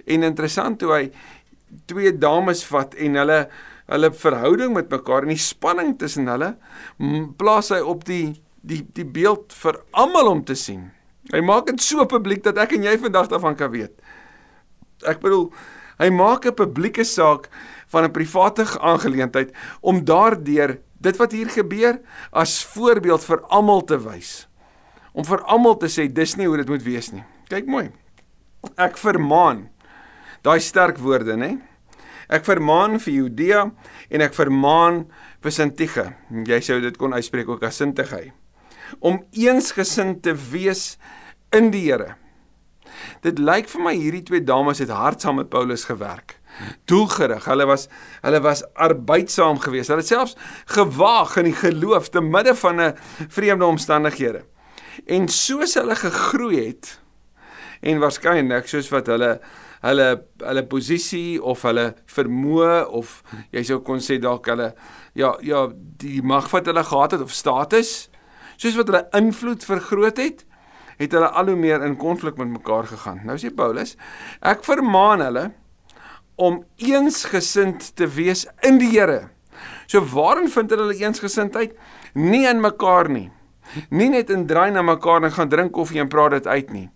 En 0.06 0.22
interessant 0.22 0.80
hoe 0.80 0.92
hy 0.92 1.12
twee 1.86 2.12
dames 2.18 2.64
vat 2.64 2.94
en 2.94 3.14
hulle 3.14 3.48
hulle 3.90 4.12
verhouding 4.14 4.74
met 4.74 4.90
mekaar 4.92 5.26
en 5.26 5.34
die 5.34 5.42
spanning 5.42 5.96
tussen 5.98 6.30
hulle 6.30 6.54
plaas 7.40 7.72
hy 7.74 7.80
op 7.82 8.04
die 8.08 8.40
die 8.62 8.82
die 8.94 9.06
beeld 9.08 9.54
vir 9.56 9.80
almal 9.96 10.28
om 10.28 10.42
te 10.44 10.54
sien. 10.58 10.90
Hy 11.32 11.40
maak 11.44 11.70
dit 11.70 11.80
so 11.82 12.04
publiek 12.08 12.42
dat 12.44 12.58
ek 12.60 12.74
en 12.76 12.84
jy 12.84 12.96
vandag 13.00 13.30
daarvan 13.32 13.56
kan 13.56 13.70
weet. 13.72 13.94
Ek 15.08 15.22
bedoel, 15.22 15.48
hy 16.00 16.10
maak 16.12 16.46
'n 16.46 16.54
publieke 16.54 17.04
saak 17.04 17.48
van 17.88 18.04
'n 18.04 18.12
private 18.12 18.66
aangeleentheid 18.80 19.52
om 19.80 20.04
daardeur 20.04 20.78
dit 21.00 21.16
wat 21.16 21.32
hier 21.32 21.48
gebeur 21.48 22.00
as 22.32 22.64
voorbeeld 22.64 23.24
vir 23.24 23.40
almal 23.48 23.84
te 23.84 23.96
wys. 23.96 24.46
Om 25.12 25.24
vir 25.24 25.42
almal 25.42 25.76
te 25.76 25.88
sê 25.88 26.12
dis 26.12 26.36
nie 26.36 26.46
hoe 26.46 26.56
dit 26.56 26.68
moet 26.68 26.82
wees 26.82 27.12
nie. 27.12 27.24
Kyk 27.48 27.66
mooi. 27.66 27.90
Ek 28.76 28.96
vermaan. 28.96 29.70
Daai 30.42 30.60
sterk 30.60 30.98
woorde, 30.98 31.36
nê? 31.36 31.58
Ek 32.30 32.46
vermaan 32.46 33.00
vir 33.02 33.14
Judea 33.14 33.62
en 34.10 34.22
ek 34.22 34.36
vermaan 34.36 35.04
vir 35.42 35.54
Sintige. 35.54 36.06
Jy 36.30 36.60
sou 36.62 36.80
dit 36.80 36.96
kon 36.96 37.14
uitspreek 37.16 37.48
ook 37.50 37.64
as 37.66 37.80
Sintige. 37.82 38.30
Om 39.00 39.22
eensgesind 39.34 40.22
te 40.22 40.34
wees 40.50 40.94
in 41.54 41.72
die 41.74 41.88
Here. 41.88 42.14
Dit 43.22 43.38
lyk 43.38 43.68
vir 43.70 43.82
my 43.82 43.94
hierdie 43.94 44.24
twee 44.26 44.42
dames 44.42 44.80
het 44.82 44.90
hard 44.94 45.22
saam 45.22 45.38
met 45.42 45.50
Paulus 45.50 45.86
gewerk 45.86 46.40
doelgerig. 46.90 47.44
Hulle 47.44 47.66
was 47.66 47.88
hulle 48.22 48.40
was 48.40 48.64
arbeidsaam 48.74 49.60
geweest. 49.62 49.92
Hulle 49.92 50.02
het 50.02 50.10
selfs 50.10 50.36
gewaag 50.74 51.36
in 51.40 51.50
die 51.50 51.56
geloof 51.56 52.10
te 52.10 52.20
midde 52.20 52.54
van 52.54 52.80
'n 52.80 52.96
vreemde 53.28 53.64
omstandighede. 53.64 54.44
En 55.06 55.28
soos 55.28 55.74
hulle 55.74 55.94
gegroei 55.94 56.66
het 56.66 57.00
en 57.80 57.98
waarskynlik 57.98 58.66
soos 58.68 58.88
wat 58.88 59.06
hulle 59.06 59.40
hulle 59.86 60.08
hulle 60.44 60.66
posisie 60.68 61.40
of 61.42 61.62
hulle 61.68 61.90
vermoë 62.14 62.84
of 63.00 63.20
jy 63.54 63.64
sou 63.64 63.80
kon 63.84 64.02
sê 64.04 64.18
dalk 64.20 64.48
hulle 64.52 64.72
ja 65.18 65.34
ja 65.44 65.66
die 66.02 66.20
mag 66.22 66.50
wat 66.52 66.68
hulle 66.68 66.84
gehad 66.84 67.16
het 67.16 67.24
of 67.24 67.32
status 67.34 68.10
soos 68.60 68.76
wat 68.76 68.92
hulle 68.92 69.06
invloed 69.16 69.64
vergroot 69.64 70.20
het 70.20 70.44
het 71.00 71.16
hulle 71.16 71.30
al 71.32 71.48
hoe 71.48 71.56
meer 71.56 71.82
in 71.84 71.96
konflik 71.96 72.36
met 72.36 72.50
mekaar 72.52 72.84
gegaan. 72.90 73.22
Nou 73.24 73.38
sê 73.40 73.48
Paulus, 73.56 73.96
ek 74.44 74.64
vermaan 74.66 75.24
hulle 75.24 75.46
om 76.40 76.60
eensgesind 76.76 77.90
te 77.96 78.08
wees 78.08 78.46
in 78.66 78.80
die 78.80 78.90
Here. 78.92 79.30
So 79.88 80.04
waarin 80.12 80.48
vind 80.52 80.72
hulle 80.72 80.96
eensgesindheid? 80.96 81.72
Nie 82.14 82.46
in 82.48 82.60
mekaar 82.60 83.08
nie. 83.12 83.30
Nie 83.90 84.10
net 84.12 84.30
in 84.32 84.46
draai 84.50 84.70
na 84.74 84.82
mekaar 84.84 85.24
en 85.24 85.32
gaan 85.32 85.50
drink 85.52 85.72
koffie 85.76 86.00
en 86.02 86.08
praat 86.12 86.38
dit 86.38 86.46
uit 86.46 86.72
nie. 86.74 86.88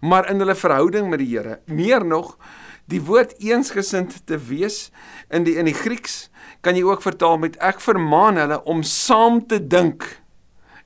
Maar 0.00 0.30
in 0.30 0.38
hulle 0.42 0.54
verhouding 0.54 1.10
met 1.10 1.22
die 1.22 1.30
Here. 1.30 1.60
Meer 1.66 2.04
nog, 2.04 2.36
die 2.86 3.02
woord 3.02 3.34
eensgesind 3.42 4.26
te 4.26 4.38
wees 4.38 4.90
in 5.28 5.46
die 5.46 5.56
in 5.58 5.66
die 5.66 5.74
Grieks 5.74 6.28
kan 6.62 6.78
jy 6.78 6.84
ook 6.86 7.02
vertaal 7.02 7.38
met 7.42 7.58
ek 7.62 7.82
vermaan 7.82 8.38
hulle 8.38 8.60
om 8.64 8.82
saam 8.86 9.42
te 9.46 9.58
dink 9.58 10.06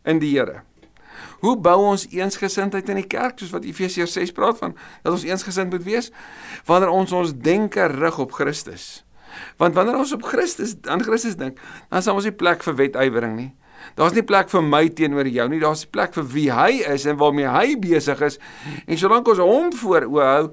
in 0.09 0.21
die 0.23 0.33
Here. 0.37 0.63
Hoe 1.41 1.57
bou 1.57 1.77
ons 1.93 2.07
eensgesindheid 2.13 2.89
in 2.93 3.01
die 3.01 3.09
kerk 3.09 3.41
soos 3.41 3.53
wat 3.55 3.65
Efesiërs 3.69 4.17
6 4.17 4.35
praat 4.37 4.59
van 4.61 4.75
dat 5.05 5.13
ons 5.13 5.25
eensgesind 5.29 5.73
moet 5.73 5.85
wees 5.85 6.11
wanneer 6.69 6.93
ons 6.93 7.13
ons 7.17 7.33
denke 7.37 7.87
rig 7.93 8.19
op 8.21 8.35
Christus. 8.37 9.03
Want 9.61 9.77
wanneer 9.77 10.01
ons 10.01 10.13
op 10.13 10.25
Christus 10.27 10.75
aan 10.89 11.05
Christus 11.05 11.37
dink, 11.41 11.61
dan 11.89 12.03
is 12.03 12.11
ons 12.11 12.27
nie 12.29 12.37
plek 12.37 12.65
vir 12.67 12.77
wetywering 12.81 13.37
nie. 13.39 13.51
Daar's 13.99 14.15
nie 14.17 14.25
plek 14.27 14.51
vir 14.53 14.63
my 14.65 14.83
teenoor 14.89 15.29
jou 15.29 15.47
nie, 15.51 15.61
daar's 15.63 15.87
plek 15.87 16.15
vir 16.17 16.27
wie 16.35 16.49
hy 16.53 16.83
is 16.93 17.07
en 17.11 17.19
waarmee 17.21 17.49
hy 17.51 17.77
besig 17.81 18.21
is. 18.27 18.39
En 18.87 18.99
solank 19.01 19.29
ons 19.29 19.43
hom 19.43 19.73
voor 19.83 20.09
oë 20.09 20.29
hou, 20.31 20.45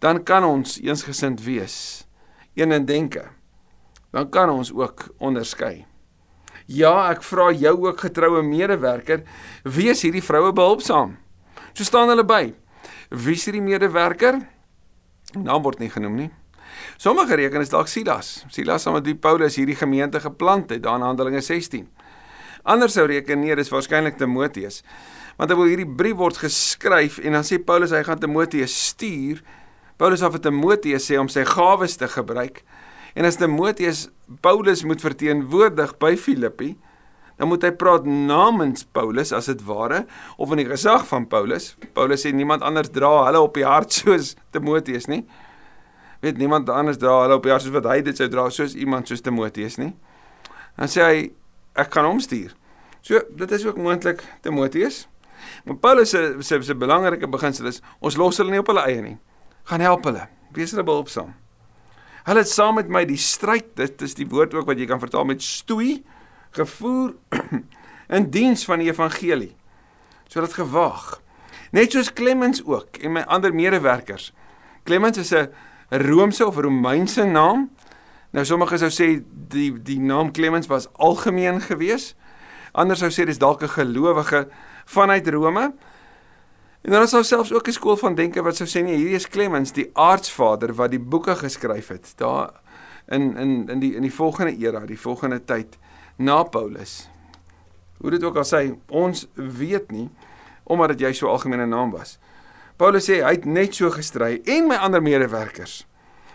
dan 0.00 0.22
kan 0.24 0.44
ons 0.44 0.78
eensgesind 0.80 1.42
wees. 1.44 1.76
Een 2.56 2.72
in 2.72 2.86
denke. 2.88 3.28
Dan 4.10 4.30
kan 4.30 4.50
ons 4.50 4.72
ook 4.74 5.08
onderskei. 5.18 5.84
Ja, 6.70 7.10
ek 7.10 7.24
vra 7.26 7.50
jou 7.50 7.74
ook 7.86 8.00
getroue 8.04 8.42
medewerker, 8.46 9.24
wees 9.66 10.04
hierdie 10.06 10.22
vroue 10.22 10.52
behulpsaam. 10.54 11.16
So 11.74 11.86
staan 11.86 12.10
hulle 12.12 12.24
by. 12.26 12.52
Wie 13.10 13.34
is 13.34 13.46
hierdie 13.48 13.64
medewerker? 13.64 14.38
Naam 15.34 15.64
word 15.66 15.82
nie 15.82 15.90
genoem 15.90 16.16
nie. 16.24 16.30
Sommige 17.00 17.34
reken 17.38 17.62
is 17.64 17.72
dalk 17.72 17.90
Silas. 17.90 18.44
Silas 18.54 18.84
saam 18.86 18.96
met 18.98 19.06
die 19.06 19.16
Paulus 19.18 19.56
hierdie 19.58 19.78
gemeente 19.78 20.20
geplant 20.22 20.70
het, 20.70 20.82
daar 20.84 21.00
in 21.00 21.06
Handelinge 21.08 21.42
16. 21.42 21.88
Ander 22.64 22.90
sou 22.92 23.06
reken 23.08 23.40
nee, 23.40 23.56
dis 23.56 23.72
waarskynlik 23.72 24.18
Timoteus. 24.20 24.82
Want 25.38 25.52
terwyl 25.52 25.70
hierdie 25.70 25.88
brief 25.88 26.18
word 26.20 26.40
geskryf 26.42 27.18
en 27.24 27.38
dan 27.38 27.46
sê 27.46 27.60
Paulus 27.64 27.94
hy 27.96 28.02
gaan 28.04 28.20
Timoteus 28.20 28.74
stuur, 28.90 29.40
Paulus 30.00 30.22
af 30.24 30.32
vir 30.36 30.44
Timoteus 30.48 31.06
sê 31.08 31.18
om 31.20 31.28
sy 31.28 31.44
gawes 31.48 31.98
te 32.00 32.08
gebruik. 32.08 32.62
En 33.16 33.26
as 33.28 33.36
Timoteus 33.40 34.06
Paulus 34.44 34.84
moet 34.86 35.02
verteenwoordig 35.02 35.96
by 36.00 36.14
Filippi, 36.20 36.74
dan 37.40 37.48
moet 37.48 37.64
hy 37.64 37.70
praat 37.72 38.04
namens 38.04 38.84
Paulus 38.84 39.32
as 39.32 39.48
dit 39.48 39.62
ware 39.64 40.02
of 40.36 40.52
in 40.52 40.60
die 40.60 40.68
gesag 40.68 41.06
van 41.08 41.24
Paulus. 41.28 41.72
Paulus 41.96 42.26
sê 42.26 42.34
niemand 42.36 42.64
anders 42.64 42.92
dra 42.92 43.14
hulle 43.30 43.40
op 43.40 43.56
die 43.56 43.64
hart 43.64 43.96
soos 43.96 44.34
Timoteus 44.52 45.08
nie. 45.08 45.22
Weet 46.20 46.36
niemand 46.36 46.68
anders 46.68 47.00
dra 47.00 47.22
hulle 47.22 47.40
op 47.40 47.48
die 47.48 47.54
hart 47.54 47.64
soos 47.64 47.76
wat 47.78 47.88
hy 47.88 48.02
dit 48.04 48.20
sou 48.20 48.28
dra 48.28 48.44
soos 48.52 48.76
iemand 48.76 49.08
soos 49.08 49.24
Timoteus 49.24 49.80
nie. 49.80 49.94
Dan 50.76 50.92
sê 50.92 51.06
hy 51.06 51.22
ek 51.74 51.90
kan 51.90 52.04
hom 52.04 52.20
stuur. 52.20 52.54
So 53.00 53.20
dit 53.36 53.50
is 53.50 53.64
ook 53.66 53.76
moontlik 53.76 54.24
Timoteus. 54.42 55.06
Maar 55.64 55.76
Paulus 55.76 56.10
se 56.10 56.36
se, 56.40 56.62
se 56.62 56.74
belangrike 56.74 57.28
beginsel 57.28 57.66
is 57.66 57.80
ons 57.98 58.16
los 58.16 58.36
hulle 58.40 58.50
nie 58.50 58.60
op 58.60 58.66
hulle 58.72 58.84
eie 58.86 59.02
nie. 59.02 59.16
Gaan 59.70 59.80
help 59.84 60.04
hulle. 60.04 60.26
Wees 60.52 60.74
hulle 60.74 60.84
behulpsaam. 60.84 61.32
Hulle 62.26 62.42
het 62.44 62.50
saam 62.50 62.76
met 62.76 62.90
my 62.92 63.04
die 63.08 63.18
stryd, 63.20 63.72
dit 63.80 64.02
is 64.04 64.14
die 64.18 64.28
woord 64.28 64.54
ook 64.54 64.68
wat 64.68 64.78
jy 64.78 64.86
kan 64.90 65.00
vertaal 65.00 65.24
met 65.24 65.42
stoei, 65.42 66.02
gevoer 66.56 67.14
in 68.16 68.28
diens 68.30 68.64
van 68.68 68.82
die 68.82 68.90
evangelie. 68.90 69.54
So 70.28 70.42
dit 70.44 70.54
gewaag. 70.58 71.16
Net 71.72 71.94
soos 71.94 72.12
Clemens 72.12 72.62
ook 72.66 73.00
en 73.00 73.14
my 73.16 73.24
ander 73.30 73.54
medewerkers. 73.54 74.32
Clemens 74.84 75.18
is 75.18 75.32
'n 75.32 75.48
Romeinse 75.90 76.46
of 76.46 76.56
Romeinse 76.56 77.24
naam. 77.24 77.70
Nou 78.30 78.44
sommige 78.46 78.78
sou 78.78 78.90
sê 78.94 79.08
die 79.50 79.70
die 79.82 79.98
naam 79.98 80.30
Clemens 80.32 80.68
was 80.70 80.86
algemeen 80.92 81.60
gewees. 81.60 82.14
Ander 82.72 82.98
sou 82.98 83.10
sê 83.10 83.26
dis 83.26 83.38
dalk 83.38 83.62
'n 83.62 83.68
gelowige 83.68 84.48
vanuit 84.86 85.28
Rome. 85.28 85.74
En 86.82 86.90
dan 86.90 87.02
is 87.02 87.10
daar 87.10 87.24
selfs 87.24 87.52
ook 87.52 87.66
'n 87.68 87.72
skool 87.72 87.96
van 87.96 88.14
denke 88.14 88.42
wat 88.42 88.56
sou 88.56 88.68
sê 88.68 88.82
nee, 88.82 88.96
hierdie 88.96 89.14
is 89.14 89.28
Clemens, 89.28 89.72
die 89.72 89.90
aartsvader 89.92 90.74
wat 90.74 90.90
die 90.90 91.00
boeke 91.00 91.36
geskryf 91.36 91.88
het. 91.88 92.12
Daar 92.16 92.50
in 93.08 93.36
in 93.36 93.68
in 93.68 93.78
die 93.78 93.94
in 93.94 94.02
die 94.02 94.14
volgende 94.14 94.56
era, 94.56 94.86
die 94.86 95.00
volgende 95.00 95.44
tyd 95.44 95.78
na 96.16 96.42
Paulus. 96.42 97.10
Hoe 97.98 98.10
dit 98.10 98.24
ook 98.24 98.36
al 98.36 98.44
sê, 98.44 98.78
ons 98.88 99.28
weet 99.34 99.90
nie 99.90 100.10
omdat 100.64 100.88
dit 100.88 101.00
jy 101.00 101.12
so 101.12 101.26
algemene 101.26 101.66
naam 101.66 101.90
was. 101.90 102.18
Paulus 102.76 103.10
sê 103.10 103.24
hy 103.24 103.30
het 103.30 103.44
net 103.44 103.74
so 103.74 103.90
gestry 103.90 104.40
en 104.44 104.68
my 104.68 104.76
ander 104.76 105.02
medewerkers 105.02 105.89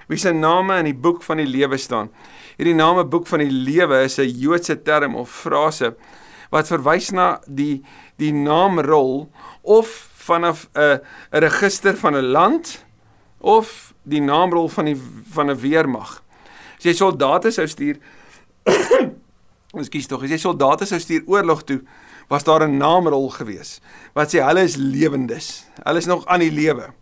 wie 0.07 0.17
se 0.17 0.33
name 0.33 0.79
in 0.79 0.85
die 0.85 0.97
boek 0.97 1.23
van 1.23 1.37
die 1.37 1.47
lewe 1.47 1.77
staan. 1.77 2.09
Hierdie 2.57 2.75
name 2.75 3.05
boek 3.05 3.27
van 3.27 3.39
die 3.39 3.51
lewe 3.51 4.03
is 4.03 4.19
'n 4.19 4.29
Joodse 4.29 4.81
term 4.81 5.15
of 5.15 5.29
frase 5.29 5.95
wat 6.51 6.67
verwys 6.67 7.11
na 7.11 7.39
die 7.47 7.83
die 8.17 8.31
naamrol 8.31 9.29
of 9.61 9.87
vanaf 10.27 10.67
'n 10.73 10.99
'n 11.31 11.39
register 11.39 11.97
van 11.97 12.15
'n 12.15 12.31
land 12.31 12.85
of 13.39 13.93
die 14.03 14.21
naamrol 14.21 14.69
van 14.69 14.85
die 14.85 15.01
van 15.33 15.49
'n 15.49 15.59
weermag. 15.59 16.23
As 16.77 16.83
jy 16.83 16.93
soldate 16.93 17.51
sou 17.51 17.67
stuur 17.67 17.97
Ekskuus 19.75 20.07
tog, 20.07 20.23
as 20.23 20.29
jy 20.29 20.37
soldate 20.37 20.85
sou 20.85 20.99
stuur 20.99 21.25
oorlog 21.27 21.63
toe, 21.63 21.81
was 22.29 22.43
daar 22.43 22.67
'n 22.67 22.77
naamrol 22.77 23.29
gewees 23.29 23.81
wat 24.13 24.33
sê 24.33 24.39
hulle 24.39 24.63
is 24.63 24.75
lewendes. 24.75 25.65
Hulle 25.83 25.97
is 25.97 26.05
nog 26.05 26.25
aan 26.25 26.39
die 26.39 26.51
lewe. 26.51 26.93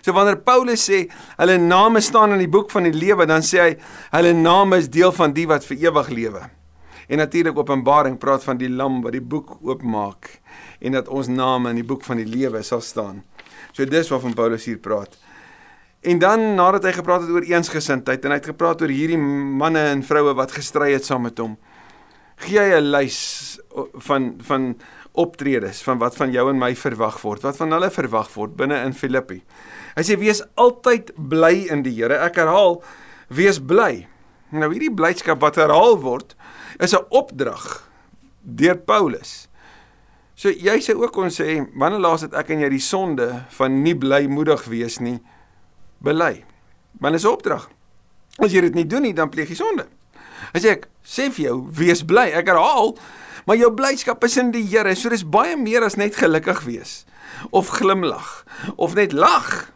So 0.00 0.12
wanneer 0.16 0.40
Paulus 0.44 0.86
sê 0.88 1.04
hulle 1.38 1.58
name 1.58 2.00
staan 2.00 2.32
in 2.32 2.42
die 2.42 2.50
boek 2.50 2.70
van 2.70 2.88
die 2.88 2.96
lewe, 2.96 3.26
dan 3.26 3.44
sê 3.46 3.60
hy 3.60 3.70
hulle 4.16 4.32
name 4.36 4.80
is 4.80 4.88
deel 4.88 5.12
van 5.12 5.34
die 5.36 5.46
wat 5.50 5.66
vir 5.68 5.88
ewig 5.88 6.08
lewe. 6.08 6.44
En 7.10 7.18
natuurlik 7.18 7.58
Openbaring 7.58 8.18
praat 8.22 8.44
van 8.46 8.58
die 8.60 8.70
lam 8.70 9.00
wat 9.02 9.16
die 9.16 9.24
boek 9.24 9.56
oopmaak 9.66 10.28
en 10.80 10.94
dat 10.94 11.08
ons 11.08 11.28
name 11.28 11.72
in 11.72 11.80
die 11.80 11.86
boek 11.86 12.04
van 12.06 12.20
die 12.22 12.28
lewe 12.28 12.62
sal 12.62 12.80
staan. 12.80 13.24
So 13.72 13.84
dis 13.84 14.08
waarvan 14.12 14.36
Paulus 14.38 14.68
hier 14.70 14.78
praat. 14.78 15.18
En 16.00 16.18
dan 16.18 16.54
nadat 16.56 16.86
hy 16.88 16.92
gepraat 16.96 17.26
het 17.26 17.34
oor 17.34 17.44
eensgesindheid 17.44 18.24
en 18.24 18.32
hy 18.32 18.38
het 18.38 18.52
gepraat 18.54 18.80
oor 18.80 18.92
hierdie 18.94 19.18
manne 19.20 19.82
en 19.90 20.04
vroue 20.06 20.32
wat 20.38 20.54
gestry 20.56 20.94
het 20.94 21.04
saam 21.04 21.26
met 21.26 21.42
hom, 21.42 21.58
gee 22.40 22.62
hy 22.62 22.78
'n 22.78 22.88
lys 22.94 23.60
van 24.06 24.32
van 24.40 24.74
optredes 25.12 25.82
van 25.82 25.98
wat 25.98 26.16
van 26.16 26.32
jou 26.32 26.48
en 26.50 26.58
my 26.58 26.74
verwag 26.74 27.20
word, 27.22 27.42
wat 27.42 27.56
van 27.56 27.72
hulle 27.72 27.90
verwag 27.90 28.30
word 28.34 28.56
binne 28.56 28.78
in 28.86 28.94
Filippi. 28.94 29.42
Hy 29.96 30.02
sê 30.06 30.16
wees 30.18 30.42
altyd 30.60 31.12
bly 31.16 31.66
in 31.70 31.82
die 31.82 31.94
Here. 31.94 32.18
Ek 32.24 32.36
herhaal, 32.36 32.82
wees 33.28 33.58
bly. 33.58 34.06
Nou 34.50 34.70
hierdie 34.72 34.92
blydskap 34.94 35.40
wat 35.42 35.56
herhaal 35.56 35.98
word, 36.02 36.34
is 36.78 36.94
'n 36.94 37.06
opdrag 37.10 37.86
deur 38.42 38.76
Paulus. 38.76 39.48
So 40.34 40.48
jy 40.48 40.80
sê 40.80 40.94
ook 40.96 41.12
kon 41.12 41.28
sê, 41.28 41.60
wanneer 41.76 42.00
laas 42.00 42.22
het 42.22 42.34
ek 42.34 42.50
en 42.50 42.60
jy 42.60 42.68
die 42.68 42.80
sonde 42.80 43.44
van 43.58 43.82
nie 43.82 43.94
blymoedig 43.94 44.64
wees 44.64 44.98
nie 44.98 45.20
bely? 46.00 46.44
Want 47.00 47.12
dit 47.12 47.20
is 47.20 47.26
'n 47.26 47.32
opdrag. 47.32 47.68
As 48.38 48.52
jy 48.52 48.60
dit 48.60 48.74
nie 48.74 48.86
doen 48.86 49.02
nie, 49.02 49.12
dan 49.12 49.28
pleeg 49.28 49.48
jy 49.48 49.54
sonde. 49.54 49.86
As 50.54 50.64
ek 50.64 50.88
sê 51.04 51.30
vir 51.30 51.44
jou, 51.44 51.68
wees 51.70 52.02
bly. 52.02 52.30
Ek 52.32 52.46
herhaal, 52.46 52.96
maar 53.46 53.56
jou 53.56 53.70
blydskap 53.70 54.24
is 54.24 54.36
in 54.36 54.50
die 54.50 54.64
Here. 54.64 54.94
So 54.94 55.08
dis 55.08 55.24
baie 55.24 55.56
meer 55.56 55.84
as 55.84 55.96
net 55.96 56.16
gelukkig 56.16 56.64
wees 56.64 57.04
of 57.50 57.68
glimlag 57.68 58.44
of 58.76 58.94
net 58.94 59.12
lag. 59.12 59.72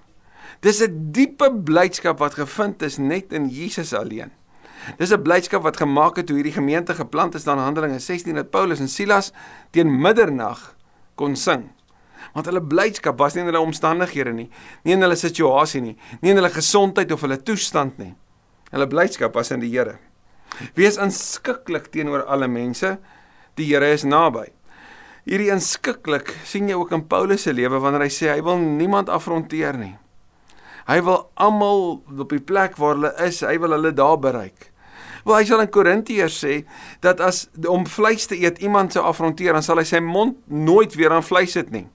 Dis 0.61 0.83
'n 0.83 1.13
diepe 1.13 1.51
blydskap 1.53 2.19
wat 2.19 2.35
gevind 2.35 2.83
is 2.83 2.99
net 2.99 3.33
in 3.33 3.49
Jesus 3.49 3.93
alleen. 3.93 4.31
Dis 4.99 5.13
'n 5.13 5.23
blydskap 5.23 5.63
wat 5.63 5.77
gemaak 5.77 6.17
het 6.17 6.27
toe 6.27 6.37
hierdie 6.37 6.53
gemeente 6.53 6.95
geplant 6.95 7.35
is 7.35 7.45
dan 7.45 7.59
Handelinge 7.59 7.99
16 7.99 8.35
dat 8.35 8.51
Paulus 8.51 8.81
en 8.81 8.89
Silas 8.89 9.33
teen 9.71 10.01
middernag 10.01 10.77
kon 11.15 11.37
sing. 11.37 11.71
Want 12.33 12.47
hulle 12.47 12.63
blydskap 12.63 13.19
was 13.19 13.35
nie 13.35 13.41
in 13.41 13.47
hulle 13.47 13.61
omstandighede 13.61 14.33
nie, 14.33 14.51
nie 14.83 14.93
in 14.93 15.03
hulle 15.03 15.17
situasie 15.17 15.81
nie, 15.81 15.97
nie 16.21 16.31
in 16.31 16.37
hulle 16.37 16.51
gesondheid 16.51 17.13
of 17.13 17.21
hulle 17.21 17.43
toestand 17.43 17.99
nie. 17.99 18.15
Hulle 18.71 18.87
blydskap 18.87 19.35
was 19.35 19.51
in 19.51 19.61
die 19.61 19.71
Here. 19.71 19.99
Wees 20.75 20.97
inskikkelik 20.97 21.91
teenoor 21.93 22.25
alle 22.25 22.49
mense. 22.49 22.99
Die 23.55 23.67
Here 23.67 23.93
is 23.93 24.05
naby. 24.05 24.49
Hierdie 25.25 25.53
inskikkelik 25.55 26.35
sien 26.45 26.69
jy 26.69 26.77
ook 26.77 26.93
in 26.93 27.07
Paulus 27.09 27.47
se 27.47 27.53
lewe 27.53 27.79
wanneer 27.81 28.03
hy 28.05 28.13
sê 28.13 28.33
hy 28.35 28.43
wil 28.45 28.59
niemand 28.59 29.09
afronteer 29.09 29.79
nie. 29.79 29.95
Hy 30.89 31.01
wil 31.01 31.31
almal 31.41 32.03
op 32.21 32.31
die 32.31 32.43
plek 32.45 32.77
waar 32.77 32.95
hulle 32.95 33.13
is, 33.25 33.41
hy 33.41 33.57
wil 33.59 33.73
hulle 33.77 33.93
daar 33.97 34.19
bereik. 34.21 34.71
Wel 35.25 35.39
hy 35.39 35.45
sal 35.49 35.63
in 35.65 35.73
Korintiërs 35.73 36.37
sê 36.45 36.59
dat 37.05 37.21
as 37.25 37.47
om 37.71 37.87
vleis 37.89 38.27
te 38.29 38.37
eet 38.37 38.61
iemand 38.61 38.93
sou 38.93 39.05
afronteer, 39.09 39.57
dan 39.57 39.65
sal 39.65 39.81
hy 39.81 39.87
sy 39.89 40.03
mond 40.05 40.37
nooit 40.53 40.95
weer 40.99 41.15
aan 41.17 41.25
vleis 41.25 41.57
sit 41.57 41.73
nie. 41.73 41.87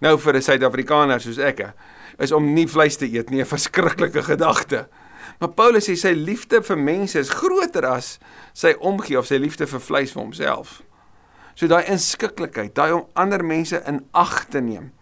Nou 0.00 0.16
vir 0.18 0.36
'n 0.36 0.42
Suid-Afrikaner 0.42 1.20
soos 1.20 1.38
ek 1.38 1.74
is 2.18 2.32
om 2.32 2.54
nie 2.54 2.66
vleis 2.66 2.96
te 2.96 3.06
eet 3.06 3.30
nie 3.30 3.40
'n 3.40 3.46
verskriklike 3.46 4.22
gedagte. 4.22 4.88
Maar 5.38 5.52
Paulus 5.56 5.88
sê 5.88 5.96
sy 5.96 6.12
liefde 6.12 6.62
vir 6.62 6.76
mense 6.76 7.18
is 7.18 7.30
groter 7.30 7.86
as 7.86 8.18
sy 8.52 8.74
omgee 8.80 9.18
of 9.18 9.26
sy 9.26 9.36
liefde 9.36 9.66
vir 9.66 9.80
vleis 9.80 10.12
vir 10.12 10.22
homself. 10.22 10.82
So 11.54 11.66
daai 11.66 11.88
inskikkelikheid, 11.88 12.74
daai 12.74 12.92
om 12.92 13.06
ander 13.14 13.44
mense 13.44 13.82
in 13.86 14.04
ag 14.12 14.48
te 14.50 14.60
neem, 14.60 14.92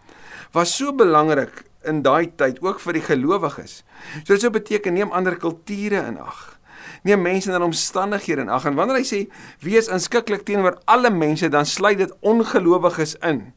was 0.53 0.75
so 0.75 0.91
belangrik 0.91 1.68
in 1.89 2.03
daai 2.05 2.29
tyd 2.39 2.61
ook 2.63 2.79
vir 2.83 2.99
die 2.99 3.05
gelowiges. 3.05 3.81
So 4.23 4.33
dit 4.33 4.45
sou 4.45 4.51
beteken 4.53 4.95
neem 4.95 5.11
ander 5.15 5.37
kulture 5.39 6.05
in 6.07 6.19
ag. 6.21 6.59
Neem 7.03 7.21
mense 7.23 7.51
en 7.51 7.65
omstandighede 7.65 8.45
in 8.45 8.53
ag 8.53 8.67
en 8.69 8.77
wanneer 8.77 9.01
hy 9.01 9.07
sê 9.07 9.21
wees 9.65 9.89
inskikkelik 9.91 10.45
teenoor 10.47 10.79
alle 10.89 11.11
mense 11.13 11.49
dan 11.51 11.67
sluit 11.67 11.99
dit 12.01 12.13
ongelowiges 12.21 13.15
in. 13.25 13.49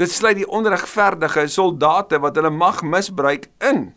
Dit 0.00 0.12
sluit 0.12 0.38
die 0.40 0.48
onregverdige 0.48 1.46
soldate 1.52 2.20
wat 2.22 2.38
hulle 2.40 2.52
mag 2.52 2.80
misbruik 2.82 3.50
in. 3.64 3.90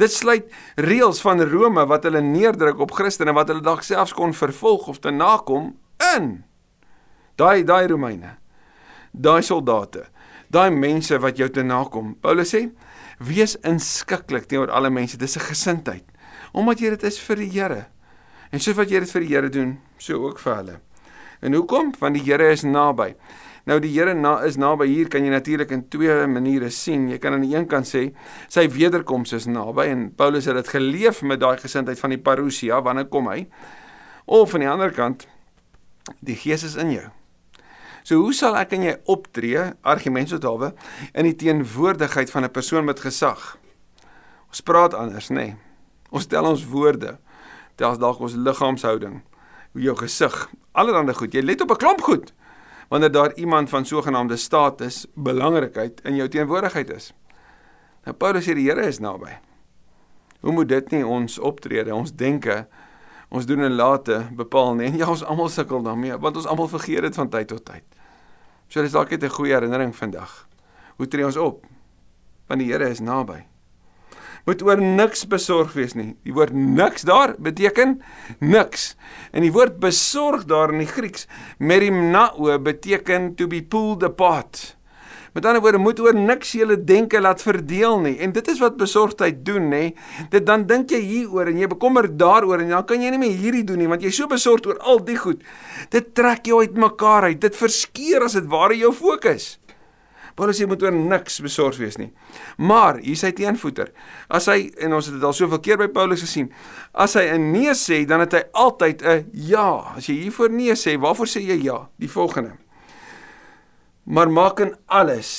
Dit 0.00 0.12
sluit 0.14 0.48
reëls 0.80 1.20
van 1.22 1.42
Rome 1.44 1.84
wat 1.90 2.06
hulle 2.08 2.22
neerdruk 2.24 2.80
op 2.82 2.94
Christene 2.96 3.34
wat 3.36 3.50
hulle 3.52 3.64
dalk 3.64 3.84
selfs 3.86 4.14
kon 4.16 4.34
vervolg 4.34 4.88
of 4.90 5.02
te 5.04 5.12
nakom 5.14 5.74
in. 6.14 6.32
Daai 7.38 7.62
daai 7.64 7.86
Romeine. 7.90 8.36
Daai 9.12 9.42
soldate 9.42 10.08
daai 10.50 10.70
mense 10.70 11.18
wat 11.18 11.38
jou 11.38 11.48
te 11.48 11.62
nakom. 11.62 12.14
Paulus 12.20 12.54
sê: 12.54 12.70
"Wees 13.18 13.56
inskikkelik 13.62 14.46
teenoor 14.46 14.70
alle 14.70 14.90
mense. 14.90 15.16
Dis 15.16 15.36
'n 15.36 15.40
gesindheid 15.40 16.04
omdat 16.52 16.80
jy 16.82 16.94
dit 16.96 17.02
is 17.02 17.18
vir 17.18 17.36
die 17.36 17.50
Here. 17.50 17.84
En 18.50 18.62
soos 18.62 18.76
wat 18.78 18.90
jy 18.90 19.02
dit 19.04 19.12
vir 19.14 19.20
die 19.24 19.30
Here 19.34 19.50
doen, 19.52 19.78
so 19.98 20.18
ook 20.26 20.40
vir 20.42 20.56
hulle. 20.56 20.80
En 21.40 21.54
hoekom? 21.56 21.94
Want 22.00 22.18
die 22.18 22.24
Here 22.26 22.50
is 22.52 22.64
naby. 22.66 23.14
Nou 23.68 23.78
die 23.82 23.92
Here 23.92 24.14
na, 24.16 24.38
is 24.46 24.58
naby. 24.60 24.88
Hier 24.90 25.10
kan 25.12 25.24
jy 25.24 25.30
natuurlik 25.30 25.70
in 25.76 25.84
twee 25.92 26.26
maniere 26.26 26.70
sien. 26.74 27.08
Jy 27.12 27.20
kan 27.22 27.36
aan 27.36 27.44
die 27.44 27.54
een 27.54 27.68
kant 27.70 27.88
sê 27.88 28.08
sy 28.48 28.66
wederkoms 28.72 29.34
is 29.36 29.46
naby 29.50 29.86
en 29.92 30.08
Paulus 30.16 30.48
het 30.50 30.58
dit 30.58 30.72
geleef 30.74 31.22
met 31.22 31.40
daai 31.40 31.60
gesindheid 31.60 32.00
van 32.00 32.16
die 32.16 32.20
parousia 32.20 32.80
wanneer 32.82 33.08
kom 33.12 33.30
hy? 33.30 33.44
Of 34.26 34.54
aan 34.54 34.66
die 34.66 34.72
ander 34.72 34.94
kant 34.96 35.28
die 36.24 36.36
Gees 36.36 36.64
is 36.66 36.76
in 36.80 36.96
jou. 36.96 37.08
So 38.10 38.24
hoe 38.24 38.32
sal 38.34 38.56
ek 38.58 38.72
en 38.74 38.82
jy 38.82 38.92
optree, 39.12 39.68
argumentsothawe, 39.86 40.72
in 41.14 41.28
die 41.28 41.36
teenwoordigheid 41.38 42.30
van 42.34 42.42
'n 42.42 42.50
persoon 42.50 42.84
met 42.84 42.98
gesag? 42.98 43.56
Ons 44.50 44.60
praat 44.66 44.94
anders, 44.94 45.28
nê? 45.30 45.34
Nee. 45.34 45.56
Ons 46.10 46.22
stel 46.26 46.44
ons 46.44 46.66
woorde, 46.66 47.18
tel 47.76 47.98
dalk 47.98 48.18
ons 48.18 48.34
liggaamshouding, 48.34 49.22
hoe 49.72 49.82
jou 49.82 49.96
gesig, 49.96 50.50
allerlei 50.72 51.14
goed. 51.14 51.32
Jy 51.32 51.42
let 51.42 51.60
op 51.60 51.70
'n 51.70 51.76
klomp 51.76 52.00
goed 52.00 52.32
wanneer 52.88 53.12
daar 53.12 53.34
iemand 53.34 53.68
van 53.68 53.84
sogenaamde 53.84 54.36
status, 54.36 55.06
belangrikheid 55.14 56.00
in 56.00 56.16
jou 56.16 56.28
teenwoordigheid 56.28 56.90
is. 56.90 57.12
Nou 58.04 58.16
Paulus 58.16 58.44
sê 58.44 58.54
die 58.54 58.68
Here 58.68 58.86
is 58.86 58.98
naby. 58.98 59.38
Hoe 60.40 60.52
moet 60.52 60.68
dit 60.68 60.90
nie 60.90 61.06
ons 61.06 61.38
optrede, 61.38 61.94
ons 61.94 62.12
denke 62.12 62.66
ons 63.30 63.46
doen 63.46 63.62
en 63.62 63.74
late 63.78 64.20
bepaal 64.36 64.74
nie. 64.78 64.90
En 64.90 64.98
ja, 65.02 65.08
ons 65.10 65.24
almal 65.24 65.50
sukkel 65.52 65.82
daarmee, 65.86 66.18
want 66.18 66.36
ons 66.36 66.48
almal 66.50 66.70
vergeet 66.70 67.06
dit 67.06 67.20
van 67.22 67.30
tyd 67.30 67.50
tot 67.52 67.64
tyd. 67.64 67.86
So 68.70 68.82
dis 68.82 68.94
dalk 68.94 69.10
net 69.10 69.24
'n 69.24 69.36
goeie 69.38 69.54
herinnering 69.54 69.94
vandag. 69.96 70.46
Hoe 70.96 71.08
tree 71.08 71.24
ons 71.24 71.36
op? 71.36 71.64
Want 72.46 72.60
die 72.60 72.72
Here 72.72 72.90
is 72.90 73.00
naby. 73.00 73.46
Moet 74.44 74.62
oor 74.62 74.80
niks 74.80 75.26
besorg 75.28 75.72
wees 75.76 75.94
nie. 75.94 76.16
Die 76.24 76.32
woord 76.32 76.52
niks 76.52 77.02
daar 77.02 77.34
beteken 77.38 78.00
niks. 78.38 78.96
En 79.32 79.44
die 79.44 79.52
woord 79.52 79.78
besorg 79.80 80.44
daar 80.44 80.72
in 80.72 80.78
die 80.78 80.88
Grieks, 80.88 81.26
merimnao 81.58 82.58
beteken 82.58 83.34
to 83.36 83.46
be 83.46 83.62
pulled 83.62 84.02
apart. 84.02 84.76
Met 85.32 85.46
ander 85.46 85.62
woorde 85.62 85.78
moet 85.78 86.00
oor 86.00 86.14
niks 86.14 86.52
julle 86.58 86.76
denke 86.84 87.20
laat 87.20 87.42
verdeel 87.42 88.00
nie. 88.00 88.16
En 88.18 88.32
dit 88.32 88.48
is 88.48 88.58
wat 88.58 88.76
besorgdheid 88.80 89.44
doen, 89.46 89.68
nê. 89.70 89.84
Dit 90.32 90.46
dan 90.46 90.66
dink 90.66 90.90
jy 90.90 91.00
hieroor 91.00 91.52
en 91.52 91.60
jy 91.62 91.70
bekommer 91.70 92.08
daaroor 92.10 92.64
en 92.64 92.74
dan 92.74 92.86
kan 92.88 93.02
jy 93.02 93.12
nie 93.14 93.22
meer 93.22 93.36
hierdie 93.38 93.64
doen 93.64 93.78
nie 93.78 93.88
want 93.90 94.02
jy 94.02 94.10
is 94.10 94.18
so 94.18 94.30
besorgd 94.30 94.66
oor 94.66 94.78
al 94.82 95.02
die 95.06 95.18
goed. 95.18 95.42
Dit 95.94 96.14
trek 96.18 96.46
jou 96.50 96.60
uitmekaar 96.60 97.30
uit. 97.30 97.40
Dit 97.42 97.58
verskeur 97.58 98.26
as 98.26 98.38
dit 98.38 98.50
ware 98.50 98.78
jou 98.78 98.92
fokus. 98.94 99.54
Paulus 100.38 100.56
sê 100.56 100.66
moet 100.68 100.82
oor 100.82 100.94
niks 100.94 101.40
besorg 101.44 101.76
wees 101.80 101.98
nie. 102.00 102.08
Maar 102.56 103.00
hier 103.02 103.18
is 103.18 103.24
hy 103.26 103.32
teenvoeter. 103.36 103.90
As 104.32 104.46
hy 104.48 104.70
en 104.80 104.94
ons 104.96 105.10
het 105.10 105.18
dit 105.18 105.26
al 105.26 105.36
soveel 105.36 105.60
keer 105.60 105.80
by 105.80 105.90
Paulus 105.92 106.24
gesien, 106.24 106.48
as 106.94 107.14
hy 107.18 107.26
'n 107.36 107.52
nee 107.52 107.74
sê, 107.74 108.06
dan 108.06 108.20
het 108.20 108.32
hy 108.32 108.42
altyd 108.54 109.02
'n 109.02 109.30
ja. 109.32 109.94
As 109.96 110.06
jy 110.06 110.14
hiervoor 110.22 110.50
nee 110.50 110.72
sê, 110.72 110.96
waarvoor 110.98 111.26
sê 111.26 111.40
jy 111.42 111.62
ja? 111.62 111.88
Die 111.98 112.08
volgende 112.08 112.56
maar 114.10 114.30
maak 114.30 114.60
in 114.66 114.74
alles 114.90 115.32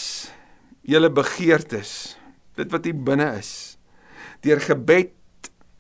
julle 0.88 1.12
begeertes 1.12 2.16
dit 2.60 2.72
wat 2.72 2.88
hier 2.88 3.06
binne 3.12 3.28
is 3.38 3.54
deur 4.46 4.62
gebed 4.64 5.14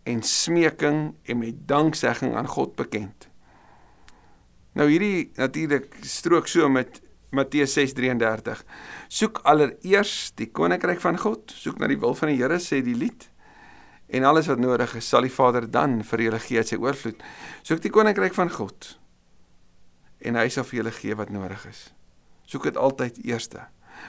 en 0.09 0.23
smeking 0.25 1.03
en 1.29 1.41
met 1.41 1.67
danksegging 1.69 2.35
aan 2.35 2.49
God 2.49 2.75
bekend 2.75 3.31
Nou 4.77 4.87
hierdie 4.87 5.31
natuurlik 5.35 5.97
strook 6.07 6.47
so 6.47 6.69
met 6.71 7.01
Matteus 7.31 7.73
6:33. 7.75 8.63
Soek 9.07 9.41
allereers 9.43 10.31
die 10.35 10.47
koninkryk 10.51 10.99
van 10.99 11.19
God, 11.19 11.51
soek 11.51 11.79
na 11.79 11.87
die 11.87 11.99
wil 11.99 12.15
van 12.15 12.31
die 12.31 12.39
Here 12.39 12.59
sê 12.59 12.81
die 12.83 12.95
lied. 12.95 13.29
En 14.07 14.23
alles 14.23 14.47
wat 14.47 14.59
nodig 14.59 14.95
is, 14.95 15.07
sal 15.07 15.21
die 15.21 15.31
Vader 15.31 15.71
dan 15.71 16.03
vir 16.03 16.19
julle 16.19 16.39
gee 16.39 16.57
uit 16.57 16.67
sy 16.67 16.75
oorvloed. 16.75 17.23
Soek 17.63 17.81
die 17.81 17.91
koninkryk 17.91 18.35
van 18.35 18.51
God. 18.51 18.97
En 20.19 20.35
hy 20.35 20.49
sal 20.49 20.67
vir 20.67 20.81
julle 20.81 20.91
gee 20.91 21.15
wat 21.15 21.29
nodig 21.29 21.65
is. 21.67 21.93
Soek 22.51 22.67
dit 22.67 22.77
altyd 22.77 23.21
eerste. 23.23 23.63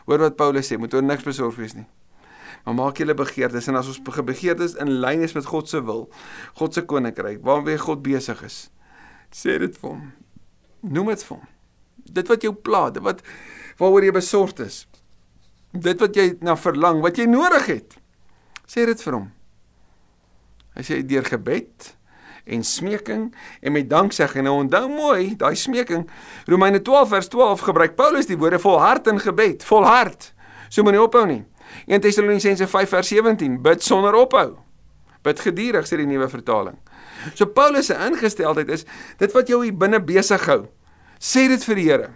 Hoor 0.08 0.25
wat 0.25 0.38
Paulus 0.40 0.66
sê, 0.70 0.78
moet 0.80 0.94
oor 0.94 1.04
niks 1.04 1.26
besorg 1.26 1.58
wees 1.61 1.76
nie. 1.78 1.87
Maar 2.66 2.76
maak 2.78 2.99
julle 2.99 3.14
begeertes 3.18 3.68
en 3.70 3.78
as 3.78 3.90
ons 3.90 4.00
begeertes 4.02 4.75
in 4.82 4.90
lyn 5.02 5.22
is 5.26 5.34
met 5.37 5.46
God 5.46 5.70
se 5.70 5.80
wil, 5.87 6.08
God 6.58 6.75
se 6.75 6.84
koninkryk, 6.87 7.40
waarmee 7.46 7.80
God 7.80 8.02
besig 8.04 8.42
is, 8.46 8.58
sê 9.34 9.58
dit 9.62 9.78
vir 9.78 9.88
hom. 9.90 10.02
Noem 10.82 11.12
dit 11.14 11.25
vir 11.26 11.37
hom. 11.37 11.49
Dit 12.18 12.30
wat 12.30 12.44
jou 12.46 12.52
pla, 12.54 12.88
dit 12.94 13.04
wat 13.04 13.22
waaroor 13.80 14.06
jy 14.06 14.14
besorgd 14.14 14.62
is. 14.66 14.82
Dit 15.72 16.02
wat 16.02 16.18
jy 16.18 16.32
na 16.44 16.56
verlang, 16.58 17.00
wat 17.02 17.18
jy 17.18 17.26
nodig 17.30 17.70
het. 17.70 17.96
Sê 18.68 18.84
dit 18.88 19.06
vir 19.06 19.18
hom. 19.18 19.30
Hy 20.76 20.84
sê 20.87 21.00
deur 21.06 21.26
gebed 21.28 21.92
en 22.44 22.64
smeking 22.64 23.34
en 23.61 23.72
met 23.72 23.90
danksegging. 23.90 24.44
Nou 24.44 24.56
onthou 24.64 24.88
mooi, 24.88 25.37
daai 25.37 25.54
smeking, 25.56 26.08
Romeine 26.46 26.82
12 26.82 27.08
vers 27.08 27.28
12 27.28 27.61
gebruik 27.61 27.96
Paulus 27.96 28.26
die 28.26 28.38
woorde 28.38 28.58
volhard 28.58 29.06
in 29.06 29.20
gebed, 29.20 29.64
volhard. 29.64 30.32
So 30.68 30.82
moenie 30.82 31.02
ophou 31.02 31.25
nie. 31.26 31.42
1 31.87 32.02
Tessalonisense 32.04 32.66
5 32.68 32.88
vers 32.88 33.08
17, 33.08 33.61
bid 33.62 33.84
sonder 33.84 34.16
ophou. 34.18 34.56
Bid 35.22 35.40
gedurig 35.40 35.87
sê 35.87 36.00
die 36.00 36.08
nuwe 36.08 36.28
vertaling. 36.28 36.78
So 37.34 37.46
Paulus 37.46 37.90
se 37.92 37.96
ingesteldheid 38.08 38.72
is 38.75 38.87
dit 39.20 39.34
wat 39.37 39.50
jou 39.50 39.62
hier 39.62 39.76
binne 39.76 40.02
besig 40.02 40.42
hou. 40.50 40.64
Sê 41.22 41.46
dit 41.49 41.62
vir 41.68 41.78
die 41.78 41.87
Here. 41.87 42.08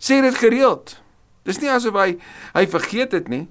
Sê 0.00 0.22
dit 0.24 0.38
gereeld. 0.40 0.96
Dis 1.44 1.60
nie 1.60 1.68
asof 1.68 1.96
hy 2.00 2.14
hy 2.54 2.64
vergeet 2.72 3.12
dit 3.12 3.28
nie. 3.28 3.44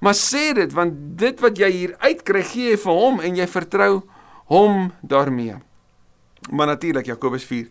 Maar 0.00 0.16
sê 0.16 0.54
dit 0.56 0.72
want 0.72 0.96
dit 1.20 1.44
wat 1.44 1.60
jy 1.60 1.70
hier 1.74 1.96
uitkry 2.00 2.40
gee 2.48 2.78
vir 2.80 3.00
hom 3.04 3.20
en 3.20 3.36
jy 3.36 3.48
vertrou 3.50 3.92
hom 3.98 4.13
daarmee. 5.00 5.54
Maar 6.50 6.66
natuurlik 6.66 7.06
Jakobus 7.06 7.44
4 7.44 7.68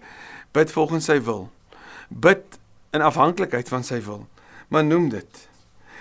bid 0.51 0.71
volgens 0.71 1.05
sy 1.05 1.21
wil. 1.21 1.51
Bid 2.09 2.59
in 2.91 3.01
afhanklikheid 3.01 3.69
van 3.69 3.83
sy 3.83 4.01
wil. 4.01 4.27
Maar 4.67 4.85
noem 4.85 5.09
dit. 5.09 5.49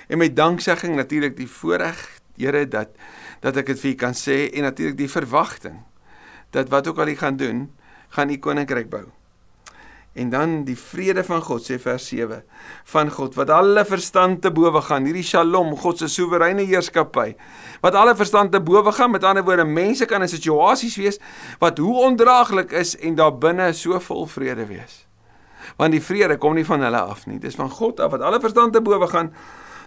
En 0.08 0.18
met 0.18 0.36
danksegging 0.36 0.96
natuurlik 0.96 1.36
die 1.36 1.48
voorreg 1.48 2.20
Here 2.36 2.64
dat 2.68 2.88
dat 3.42 3.56
ek 3.60 3.72
dit 3.72 3.80
vir 3.80 3.90
u 3.90 3.94
kan 3.98 4.14
sê 4.16 4.36
en 4.54 4.62
natuurlik 4.62 4.96
die 4.96 5.10
verwagting 5.10 5.80
dat 6.54 6.70
wat 6.70 6.86
ook 6.88 7.00
al 7.02 7.10
u 7.10 7.16
gaan 7.16 7.36
doen, 7.36 7.72
gaan 8.14 8.30
u 8.30 8.36
koninkryk 8.38 8.90
bou. 8.92 9.08
En 10.12 10.30
dan 10.30 10.64
die 10.64 10.76
vrede 10.76 11.24
van 11.24 11.40
God 11.42 11.64
sê 11.64 11.78
vers 11.80 12.06
7 12.10 12.42
van 12.92 13.10
God 13.10 13.36
wat 13.38 13.50
alle 13.50 13.84
verstand 13.88 14.42
te 14.44 14.50
bowe 14.52 14.82
gaan. 14.84 15.06
Hierdie 15.08 15.24
Shalom 15.24 15.72
God 15.76 16.02
se 16.02 16.08
soewereine 16.12 16.66
heerskappy. 16.68 17.32
Wat 17.80 17.96
alle 17.96 18.12
verstand 18.16 18.52
te 18.52 18.60
bowe 18.60 18.92
gaan 18.92 19.10
met 19.10 19.24
ander 19.24 19.44
woorde 19.44 19.64
mense 19.64 20.04
kan 20.06 20.22
in 20.22 20.28
situasies 20.28 20.98
wees 21.00 21.18
wat 21.62 21.80
hoe 21.80 21.96
ondraaglik 22.04 22.72
is 22.76 22.96
en 23.00 23.16
daar 23.16 23.32
binne 23.38 23.72
so 23.72 24.00
vol 24.00 24.26
vrede 24.28 24.68
wees. 24.68 25.06
Want 25.76 25.96
die 25.96 26.02
vrede 26.04 26.36
kom 26.36 26.54
nie 26.54 26.66
van 26.68 26.84
hulle 26.84 27.00
af 27.00 27.26
nie. 27.26 27.40
Dis 27.40 27.56
van 27.56 27.70
God 27.70 28.00
af 28.00 28.12
wat 28.12 28.20
alle 28.20 28.40
verstand 28.40 28.76
te 28.76 28.84
bowe 28.84 29.08
gaan 29.08 29.32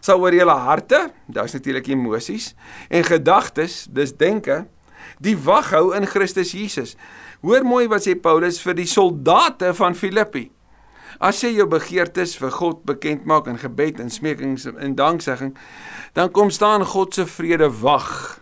sal 0.05 0.21
oor 0.21 0.33
julle 0.33 0.55
harte 0.65 0.99
daar's 1.25 1.53
natuurlik 1.55 1.87
emosies 1.93 2.53
en 2.89 3.05
gedagtes 3.05 3.85
dis 3.89 4.13
denke 4.17 4.65
die 5.19 5.37
wag 5.37 5.71
hou 5.75 5.93
in 5.95 6.07
Christus 6.09 6.51
Jesus 6.55 6.95
Hoor 7.45 7.61
mooi 7.61 7.85
wat 7.91 8.01
sê 8.05 8.15
Paulus 8.17 8.57
vir 8.63 8.73
die 8.77 8.87
soldate 8.89 9.69
van 9.77 9.93
Filippi. 9.97 10.47
As 11.21 11.43
jy 11.43 11.51
jou 11.55 11.67
begeertes 11.69 12.33
vir 12.39 12.51
God 12.51 12.81
bekend 12.89 13.27
maak 13.29 13.45
in 13.47 13.59
gebed 13.61 14.01
en 14.01 14.09
smekings 14.11 14.65
en 14.67 14.95
danksegging, 14.97 15.53
dan 16.17 16.31
kom 16.33 16.49
staan 16.49 16.83
God 16.89 17.13
se 17.13 17.27
vrede 17.29 17.69
wag 17.83 18.41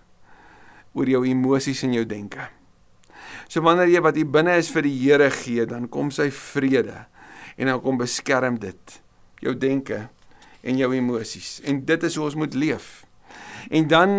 oor 0.95 1.09
jou 1.09 1.23
emosies 1.27 1.83
en 1.83 1.93
jou 1.97 2.05
denke. 2.07 2.47
So 3.51 3.61
wanneer 3.65 3.91
jy 3.91 4.01
wat 4.05 4.17
hier 4.17 4.29
binne 4.31 4.55
is 4.57 4.71
vir 4.73 4.87
die 4.87 4.95
Here 4.95 5.29
gee, 5.33 5.67
dan 5.69 5.89
kom 5.91 6.09
sy 6.13 6.29
vrede 6.33 7.03
en 7.57 7.69
dan 7.69 7.83
kom 7.83 7.99
beskerm 7.99 8.57
dit 8.61 8.99
jou 9.43 9.53
denke 9.53 10.07
en 10.63 10.79
jou 10.79 10.93
emosies. 10.95 11.59
En 11.67 11.83
dit 11.85 12.07
is 12.07 12.15
hoe 12.15 12.29
ons 12.29 12.39
moet 12.39 12.55
leef. 12.55 13.03
En 13.69 13.87
dan 13.87 14.11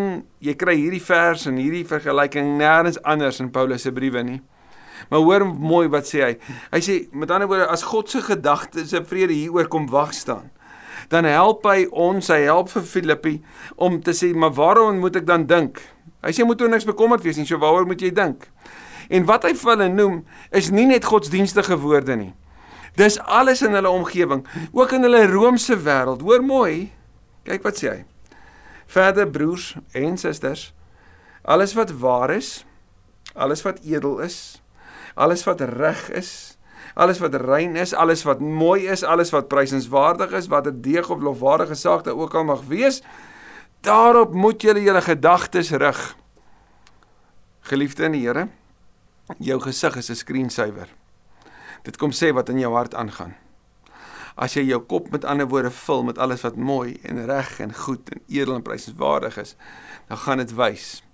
jy 0.45 0.55
kry 0.57 0.77
hierdie 0.79 1.03
vers 1.03 1.47
en 1.51 1.61
hierdie 1.61 1.85
vergelyking 1.89 2.57
nêrens 2.59 3.01
anders 3.03 3.41
in 3.43 3.51
Paulus 3.53 3.85
se 3.85 3.93
briewe 3.93 4.23
nie. 4.25 4.41
Maar 5.09 5.21
hoor 5.21 5.47
mooi 5.47 5.89
wat 5.93 6.09
sê 6.09 6.23
hy. 6.23 6.35
Hy 6.73 6.81
sê 6.85 6.99
met 7.13 7.33
ander 7.35 7.49
woorde 7.51 7.69
as 7.73 7.85
God 7.89 8.11
se 8.11 8.23
gedagtes 8.25 8.93
se 8.95 9.03
vrede 9.05 9.35
hieroor 9.37 9.69
kom 9.73 9.89
wag 9.93 10.15
staan, 10.17 10.51
dan 11.13 11.27
help 11.29 11.67
hy 11.69 11.85
ons, 11.91 12.31
hy 12.33 12.47
help 12.47 12.71
vir 12.73 12.87
Filippi 12.89 13.35
om 13.77 13.99
te 14.01 14.15
sê, 14.17 14.31
maar 14.33 14.55
waarom 14.57 15.03
moet 15.03 15.19
ek 15.21 15.27
dan 15.29 15.45
dink? 15.51 15.83
Hy 16.25 16.33
sê 16.33 16.47
moet 16.47 16.61
jy 16.61 16.71
niks 16.73 16.89
bekommerd 16.89 17.25
wees 17.27 17.37
nie, 17.37 17.49
so 17.49 17.61
waaroor 17.61 17.89
moet 17.89 18.01
jy 18.01 18.13
dink? 18.15 18.49
En 19.13 19.27
wat 19.29 19.45
hy 19.45 19.53
vir 19.59 19.75
hulle 19.75 19.91
noem 19.93 20.23
is 20.57 20.71
nie 20.73 20.87
net 20.89 21.05
godsdienstige 21.05 21.77
woorde 21.83 22.17
nie. 22.17 22.33
Dis 22.97 23.19
alles 23.19 23.61
in 23.67 23.75
hulle 23.77 23.91
omgewing, 23.91 24.47
ook 24.73 24.95
in 24.97 25.05
hulle 25.05 25.27
Romeinse 25.29 25.77
wêreld. 25.83 26.23
Hoor 26.25 26.45
mooi. 26.47 26.93
Kyk 27.45 27.67
wat 27.67 27.83
sê 27.83 27.91
hy. 27.91 28.03
Verder 28.87 29.29
broers 29.29 29.77
en 29.93 30.19
susters, 30.19 30.75
alles 31.43 31.75
wat 31.75 31.91
waar 31.91 32.31
is, 32.31 32.65
alles 33.35 33.63
wat 33.63 33.81
edel 33.85 34.19
is, 34.21 34.63
alles 35.15 35.45
wat 35.45 35.61
reg 35.61 36.11
is, 36.11 36.57
alles 36.95 37.19
wat 37.19 37.35
rein 37.35 37.77
is, 37.77 37.95
alles 37.95 38.23
wat 38.23 38.41
mooi 38.41 38.87
is, 38.87 39.03
alles 39.03 39.31
wat 39.35 39.49
prysenswaardig 39.49 40.33
is, 40.33 40.47
wat 40.47 40.67
'n 40.67 40.81
deeg 40.81 41.11
of 41.11 41.21
lofwaardige 41.21 41.75
saak 41.75 42.05
daar 42.05 42.17
ook 42.17 42.35
al 42.35 42.45
mag 42.45 42.63
wees, 42.67 43.03
daarop 43.81 44.35
moet 44.35 44.63
julle 44.63 44.83
julle 44.83 45.03
gedagtes 45.03 45.71
rig. 45.71 46.17
Geliefde 47.61 48.05
in 48.05 48.13
die 48.13 48.27
Here, 48.27 48.49
jou 49.39 49.61
gesig 49.61 49.97
is 49.97 50.11
'n 50.11 50.15
skrinsuiwer. 50.15 50.89
Dit 51.83 51.97
kom 51.97 52.11
sê 52.11 52.33
wat 52.33 52.49
in 52.49 52.59
jou 52.59 52.75
hart 52.75 52.95
aangaan. 52.95 53.44
As 54.35 54.57
jy 54.59 54.65
jou 54.67 54.81
kop 54.91 55.11
met 55.15 55.25
ander 55.25 55.47
woorde 55.47 55.71
vul 55.71 56.03
met 56.11 56.19
alles 56.19 56.43
wat 56.43 56.57
mooi 56.57 56.99
en 57.03 57.27
reg 57.27 57.59
en 57.61 57.75
goed 57.75 58.11
en 58.11 58.23
edel 58.29 58.55
en 58.55 58.67
prysenswaardig 58.67 59.39
is, 59.39 59.57
dan 60.09 60.19
gaan 60.19 60.43
dit 60.43 60.55
wys 60.59 61.05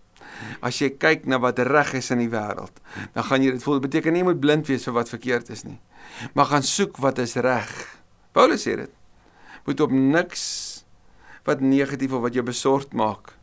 As 0.65 0.79
jy 0.81 0.91
kyk 1.01 1.27
na 1.29 1.39
wat 1.43 1.61
reg 1.69 1.93
is 1.99 2.11
in 2.15 2.23
die 2.23 2.31
wêreld, 2.33 2.73
dan 3.15 3.27
gaan 3.27 3.45
jy 3.45 3.55
dit 3.57 3.65
voel. 3.65 3.81
Dit 3.81 3.89
beteken 3.89 4.15
nie 4.15 4.23
jy 4.23 4.29
moet 4.31 4.43
blind 4.43 4.69
wees 4.71 4.87
vir 4.89 4.97
wat 4.97 5.13
verkeerd 5.13 5.53
is 5.53 5.65
nie. 5.67 5.79
Maar 6.37 6.51
gaan 6.55 6.67
soek 6.67 7.01
wat 7.03 7.21
is 7.23 7.37
reg. 7.41 7.71
Paulus 8.37 8.65
sê 8.67 8.77
dit. 8.81 8.93
Moet 9.67 9.85
op 9.85 9.95
niks 9.95 10.45
wat 11.49 11.65
negatief 11.65 12.15
of 12.17 12.25
wat 12.25 12.37
jou 12.37 12.45
besorgd 12.47 12.95
maak. 12.97 13.35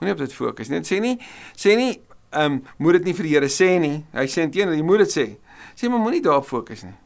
Moenie 0.00 0.16
op 0.16 0.24
dit 0.24 0.34
fokus 0.34 0.72
nie. 0.72 0.82
Sê 0.86 1.00
nie 1.02 1.16
sê 1.56 1.76
nie 1.78 1.92
ehm 2.32 2.58
um, 2.58 2.60
moet 2.80 3.00
dit 3.00 3.10
nie 3.10 3.16
vir 3.16 3.28
die 3.28 3.34
Here 3.36 3.52
sê 3.52 3.74
nie. 3.80 4.02
Hy 4.16 4.26
sê 4.30 4.46
intene 4.46 4.76
jy 4.76 4.84
moet 4.86 5.04
dit 5.04 5.14
sê. 5.14 5.26
Sê 5.76 5.90
maar 5.92 6.00
moenie 6.02 6.22
daarop 6.24 6.48
fokus 6.48 6.84
nie. 6.86 6.96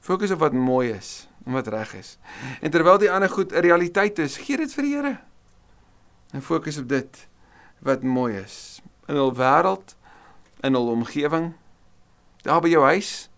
Fokus 0.00 0.30
op 0.30 0.38
wat 0.38 0.52
mooi 0.52 0.90
is 0.92 1.28
en 1.46 1.52
wat 1.52 1.68
reg 1.72 1.94
is. 1.94 2.16
En 2.60 2.70
terwyl 2.70 2.98
die 2.98 3.10
ander 3.10 3.28
goed 3.28 3.52
'n 3.52 3.60
realiteit 3.60 4.18
is, 4.18 4.36
gee 4.36 4.56
dit 4.56 4.72
vir 4.72 4.82
die 4.82 4.94
Here. 4.94 5.18
En 6.32 6.42
fokus 6.42 6.78
op 6.78 6.88
dit 6.88 7.28
wat 7.78 8.02
mooi 8.02 8.36
is 8.36 8.80
in 9.08 9.14
hul 9.14 9.34
wêreld, 9.34 9.96
in 10.62 10.74
hul 10.74 10.92
omgewing, 10.92 11.52
daar 12.46 12.60
by 12.60 12.68
jou 12.68 12.84
huis, 12.84 13.28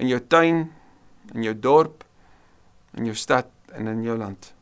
in 0.00 0.08
jou 0.08 0.20
tuin, 0.28 0.72
in 1.34 1.42
jou 1.42 1.54
dorp, 1.58 2.04
in 2.96 3.04
jou 3.04 3.14
stad 3.14 3.50
en 3.72 3.90
in 3.90 4.02
jou 4.02 4.16
land. 4.18 4.54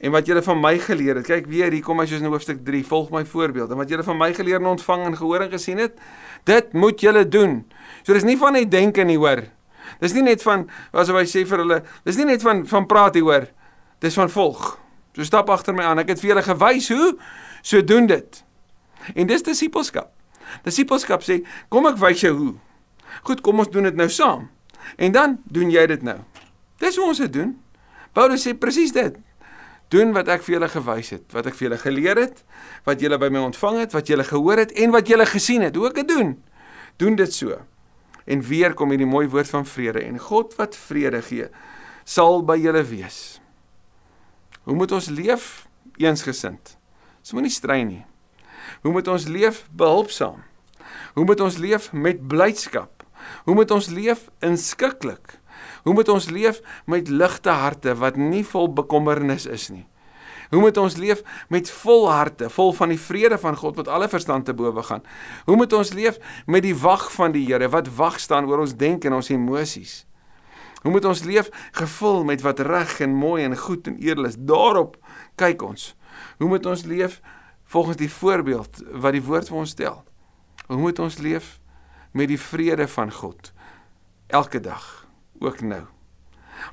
En 0.00 0.14
wat 0.14 0.26
julle 0.26 0.42
van 0.42 0.60
my 0.60 0.78
geleer 0.80 1.20
het, 1.20 1.28
kyk 1.28 1.48
weer 1.52 1.72
hier 1.72 1.84
kom 1.84 2.00
hy 2.00 2.06
soos 2.08 2.22
in 2.22 2.30
hoofstuk 2.32 2.62
3, 2.64 2.80
volg 2.88 3.10
my 3.12 3.24
voorbeeld. 3.28 3.70
En 3.70 3.76
wat 3.76 3.90
julle 3.92 4.04
van 4.06 4.16
my 4.16 4.30
geleer 4.36 4.56
en 4.56 4.70
ontvang 4.72 5.04
en 5.10 5.16
gehoor 5.16 5.44
en 5.44 5.50
gesien 5.52 5.80
het, 5.82 5.98
dit 6.48 6.72
moet 6.72 7.00
julle 7.04 7.26
doen. 7.28 7.58
So 8.02 8.16
dis 8.16 8.24
nie 8.24 8.38
van 8.40 8.56
net 8.56 8.70
denke 8.72 9.04
nie, 9.04 9.18
hoor. 9.20 9.44
Dis 10.00 10.14
nie 10.16 10.22
net 10.22 10.42
van 10.46 10.68
asof 10.92 11.18
hy 11.18 11.26
sê 11.28 11.44
vir 11.48 11.64
hulle, 11.64 11.80
dis 12.06 12.20
nie 12.20 12.28
net 12.30 12.44
van 12.46 12.62
van 12.70 12.86
praat 12.86 13.18
hier 13.18 13.26
hoor. 13.26 13.48
Dis 14.00 14.16
van 14.16 14.30
volg. 14.32 14.78
So 15.16 15.26
stap 15.26 15.50
agter 15.50 15.74
my 15.76 15.84
aan. 15.84 16.00
Ek 16.02 16.14
het 16.14 16.22
vir 16.22 16.34
julle 16.34 16.46
gewys 16.46 16.88
hoe 16.94 17.14
So 17.62 17.84
doen 17.84 18.06
dit. 18.06 18.44
En 19.14 19.26
dis 19.28 19.42
disipelskap. 19.44 20.12
Disipelskap 20.64 21.24
sê, 21.24 21.40
kom 21.72 21.88
ek 21.90 21.98
wys 22.00 22.22
jou 22.24 22.32
hoe. 22.36 22.52
Goed, 23.26 23.42
kom 23.44 23.60
ons 23.62 23.70
doen 23.72 23.88
dit 23.88 23.98
nou 23.98 24.08
saam. 24.12 24.48
En 24.96 25.12
dan 25.12 25.38
doen 25.44 25.70
jy 25.72 25.84
dit 25.90 26.04
nou. 26.06 26.16
Dis 26.80 26.96
hoe 26.96 27.10
ons 27.10 27.20
dit 27.20 27.32
doen. 27.32 27.52
Paulus 28.16 28.46
sê 28.46 28.54
presies 28.58 28.94
dit. 28.96 29.18
Doen 29.90 30.14
wat 30.14 30.30
ek 30.30 30.44
vir 30.46 30.56
julle 30.56 30.68
gewys 30.70 31.10
het, 31.16 31.24
wat 31.34 31.48
ek 31.50 31.56
vir 31.58 31.66
julle 31.66 31.80
geleer 31.82 32.20
het, 32.22 32.44
wat 32.86 33.02
julle 33.02 33.18
by 33.18 33.28
my 33.32 33.42
ontvang 33.48 33.80
het, 33.82 33.94
wat 33.96 34.10
julle 34.10 34.26
gehoor 34.26 34.62
het 34.62 34.74
en 34.78 34.94
wat 34.94 35.10
julle 35.10 35.26
gesien 35.26 35.66
het. 35.66 35.76
Hoe 35.76 35.88
ek 35.90 36.00
dit 36.02 36.12
doen? 36.12 36.36
Doen 37.02 37.18
dit 37.18 37.34
so. 37.34 37.58
En 38.24 38.42
weer 38.44 38.74
kom 38.74 38.92
hierdie 38.92 39.08
mooi 39.08 39.26
woord 39.28 39.50
van 39.52 39.66
vrede 39.66 40.02
en 40.04 40.18
God 40.18 40.54
wat 40.58 40.76
vrede 40.76 41.22
gee, 41.22 41.48
sal 42.04 42.42
by 42.44 42.58
julle 42.60 42.82
wees. 42.84 43.40
Hoe 44.68 44.76
moet 44.76 44.92
ons 44.92 45.08
leef? 45.08 45.66
Eensgesind. 46.00 46.76
Ons 47.20 47.34
moenie 47.36 47.52
strei 47.52 47.82
nie. 47.84 48.04
Hoe 48.84 48.92
moet 48.92 49.08
ons 49.08 49.26
leef 49.28 49.64
behulpsaam? 49.76 50.42
Hoe 51.14 51.24
moet 51.24 51.40
ons 51.40 51.56
leef 51.60 51.90
met 51.92 52.22
blydskap? 52.28 53.04
Hoe 53.44 53.54
moet 53.54 53.70
ons 53.70 53.88
leef 53.92 54.28
inskikkelik? 54.44 55.38
Hoe 55.84 55.94
moet 55.94 56.08
ons 56.08 56.28
leef 56.30 56.60
met 56.86 57.08
ligte 57.08 57.50
harte 57.50 57.94
wat 58.00 58.16
nie 58.16 58.44
vol 58.46 58.70
bekommernis 58.72 59.46
is 59.46 59.68
nie? 59.72 59.86
Hoe 60.50 60.60
moet 60.60 60.76
ons 60.76 60.96
leef 60.96 61.22
met 61.48 61.70
vol 61.70 62.08
harte, 62.10 62.50
vol 62.50 62.72
van 62.74 62.90
die 62.90 62.98
vrede 62.98 63.38
van 63.38 63.56
God 63.56 63.76
wat 63.78 63.88
alle 63.88 64.08
verstand 64.10 64.48
te 64.48 64.54
bowe 64.54 64.82
gaan? 64.82 65.02
Hoe 65.46 65.56
moet 65.56 65.72
ons 65.72 65.92
leef 65.94 66.18
met 66.46 66.64
die 66.66 66.74
wag 66.74 67.06
van 67.14 67.34
die 67.34 67.46
Here 67.46 67.68
wat 67.70 67.90
wag 67.94 68.18
staan 68.20 68.50
oor 68.50 68.64
ons 68.66 68.74
denke 68.76 69.06
en 69.06 69.20
ons 69.20 69.30
emosies? 69.30 70.04
Hoe 70.82 70.90
moet 70.90 71.04
ons 71.04 71.22
leef 71.24 71.50
gevul 71.76 72.24
met 72.24 72.42
wat 72.42 72.60
reg 72.64 73.00
en 73.04 73.14
mooi 73.14 73.44
en 73.44 73.56
goed 73.56 73.86
en 73.86 73.98
edel 74.00 74.26
is? 74.26 74.38
Daarop 74.38 74.96
kyk 75.38 75.62
ons. 75.62 75.92
Hoe 76.38 76.48
moet 76.48 76.66
ons 76.66 76.84
leef 76.84 77.20
volgens 77.70 78.00
die 78.00 78.10
voorbeeld 78.10 78.82
wat 78.90 79.14
die 79.14 79.24
woord 79.24 79.52
vir 79.52 79.60
ons 79.60 79.74
stel? 79.76 80.02
Hoe 80.66 80.80
moet 80.80 80.98
ons 80.98 81.18
leef 81.18 81.58
met 82.16 82.30
die 82.32 82.40
vrede 82.40 82.88
van 82.88 83.12
God 83.12 83.52
elke 84.26 84.60
dag, 84.60 85.06
ook 85.38 85.60
nou? 85.60 85.84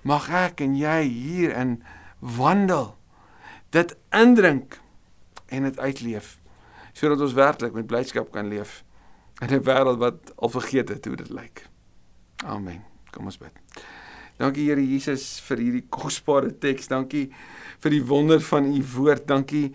Mag 0.08 0.30
ek 0.34 0.64
en 0.66 0.76
jy 0.78 1.02
hierin 1.04 1.78
wandel, 2.20 2.96
dit 3.70 3.96
indrink 4.16 4.80
en 5.48 5.64
dit 5.64 5.80
uitleef 5.80 6.38
sodat 6.98 7.22
ons 7.22 7.34
werklik 7.38 7.76
met 7.78 7.88
blydskap 7.88 8.32
kan 8.34 8.48
leef 8.50 8.84
in 9.42 9.54
'n 9.54 9.64
wêreld 9.64 10.00
wat 10.02 10.34
al 10.36 10.50
vergeet 10.50 10.90
het 10.90 11.06
hoe 11.06 11.16
dit 11.16 11.30
lyk. 11.30 11.68
Amen. 12.46 12.84
Kom 13.12 13.26
ons 13.26 13.38
bid. 13.38 13.54
Dankie 14.38 14.68
Here 14.70 14.82
Jesus 14.82 15.40
vir 15.48 15.58
hierdie 15.58 15.86
kosbare 15.90 16.52
teks. 16.62 16.88
Dankie 16.88 17.32
vir 17.82 17.92
die 17.92 18.04
wonder 18.06 18.42
van 18.42 18.70
u 18.70 18.84
woord. 18.96 19.28
Dankie 19.30 19.72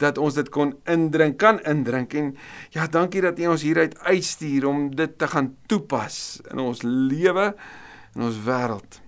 dat 0.00 0.18
ons 0.18 0.34
dit 0.34 0.48
kon 0.52 0.74
indrink, 0.88 1.38
kan 1.38 1.60
indrink 1.68 2.14
en 2.14 2.36
ja, 2.70 2.86
dankie 2.86 3.20
dat 3.20 3.38
u 3.38 3.46
ons 3.52 3.62
hieruit 3.62 3.98
uitstuur 3.98 4.66
om 4.68 4.88
dit 4.96 5.18
te 5.18 5.28
gaan 5.28 5.56
toepas 5.68 6.40
in 6.50 6.58
ons 6.64 6.80
lewe 6.82 7.54
en 8.14 8.22
ons 8.22 8.40
wêreld. 8.44 9.00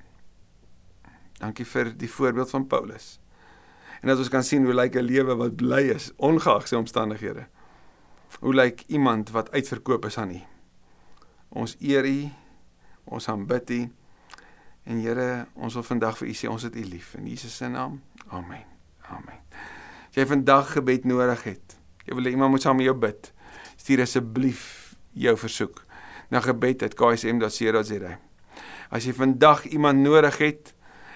Dankie 1.38 1.64
vir 1.68 1.92
die 1.96 2.10
voorbeeld 2.10 2.50
van 2.50 2.66
Paulus. 2.66 3.16
En 4.00 4.08
dat 4.08 4.18
ons 4.18 4.28
kan 4.28 4.44
sien 4.44 4.64
hoe 4.64 4.74
lyk 4.74 4.94
'n 4.94 5.04
lewe 5.04 5.34
wat 5.34 5.56
bly 5.56 5.90
is 5.94 6.12
ongeag 6.16 6.68
sy 6.68 6.74
omstandighede. 6.74 7.46
Hoe 8.40 8.54
lyk 8.54 8.82
iemand 8.86 9.30
wat 9.30 9.50
uitverkoop 9.50 10.04
is 10.04 10.18
aan 10.18 10.30
U? 10.30 10.40
Ons 11.48 11.76
eer 11.80 12.06
U, 12.06 12.28
ons 13.04 13.28
aanbid 13.28 13.70
U. 13.70 13.90
En 14.84 15.00
Here, 15.00 15.46
ons 15.54 15.74
wil 15.74 15.82
vandag 15.82 16.18
vir 16.18 16.28
U 16.28 16.32
sê 16.32 16.48
ons 16.48 16.62
het 16.62 16.76
U 16.76 16.84
lief 16.84 17.14
in 17.14 17.26
Jesus 17.26 17.56
se 17.56 17.68
naam. 17.68 18.02
Amen. 18.28 18.64
Amen. 19.08 19.40
As 20.08 20.14
jy 20.14 20.26
vandag 20.26 20.72
gebed 20.72 21.04
nodig 21.04 21.42
het, 21.42 21.76
jy 22.04 22.14
wil 22.14 22.26
iemand 22.26 22.50
moet 22.50 22.62
saam 22.62 22.76
met 22.76 22.84
jou 22.84 22.96
bid. 22.96 23.32
Stuur 23.76 24.00
asseblief 24.00 24.94
jou 25.12 25.36
versoek 25.36 25.84
na 26.30 26.40
gebed@ksm.co.za. 26.40 28.18
As 28.90 29.04
jy 29.04 29.12
vandag 29.12 29.64
iemand 29.64 29.98
nodig 29.98 30.38
het 30.38 30.74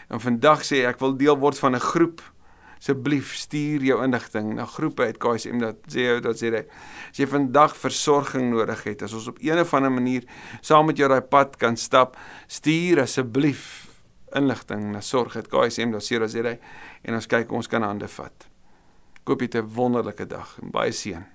en 0.09 0.21
vandag 0.21 0.65
sê 0.65 0.85
ek 0.89 1.01
wil 1.01 1.17
deel 1.17 1.39
word 1.39 1.59
van 1.59 1.75
'n 1.75 1.81
groep 1.81 2.32
asseblief 2.83 3.37
stuur 3.39 3.85
jou 3.87 4.01
inligting 4.03 4.55
na 4.59 4.65
groepe@ksm.co.za. 4.67 6.63
As 7.11 7.19
jy 7.21 7.27
vandag 7.31 7.77
versorging 7.79 8.51
nodig 8.51 8.83
het, 8.85 9.03
as 9.03 9.13
ons 9.15 9.29
op 9.31 9.39
een 9.39 9.61
of 9.61 9.75
ander 9.75 9.93
manier 9.93 10.25
saam 10.61 10.87
met 10.87 10.99
jou 10.99 11.09
daai 11.09 11.23
pad 11.23 11.57
kan 11.57 11.77
stap, 11.77 12.17
stuur 12.47 13.01
asseblief 13.01 13.87
inligting 14.35 14.91
na 14.93 15.01
sorg@ksm.co.za 15.01 16.57
en 17.03 17.15
ons 17.15 17.27
kyk 17.27 17.53
ons 17.53 17.69
kan 17.69 17.83
hande 17.83 18.09
vat. 18.09 18.49
Koop 19.25 19.41
jy 19.41 19.49
'n 19.59 19.75
wonderlike 19.75 20.27
dag 20.27 20.59
en 20.63 20.71
baie 20.71 20.93
seën. 20.93 21.32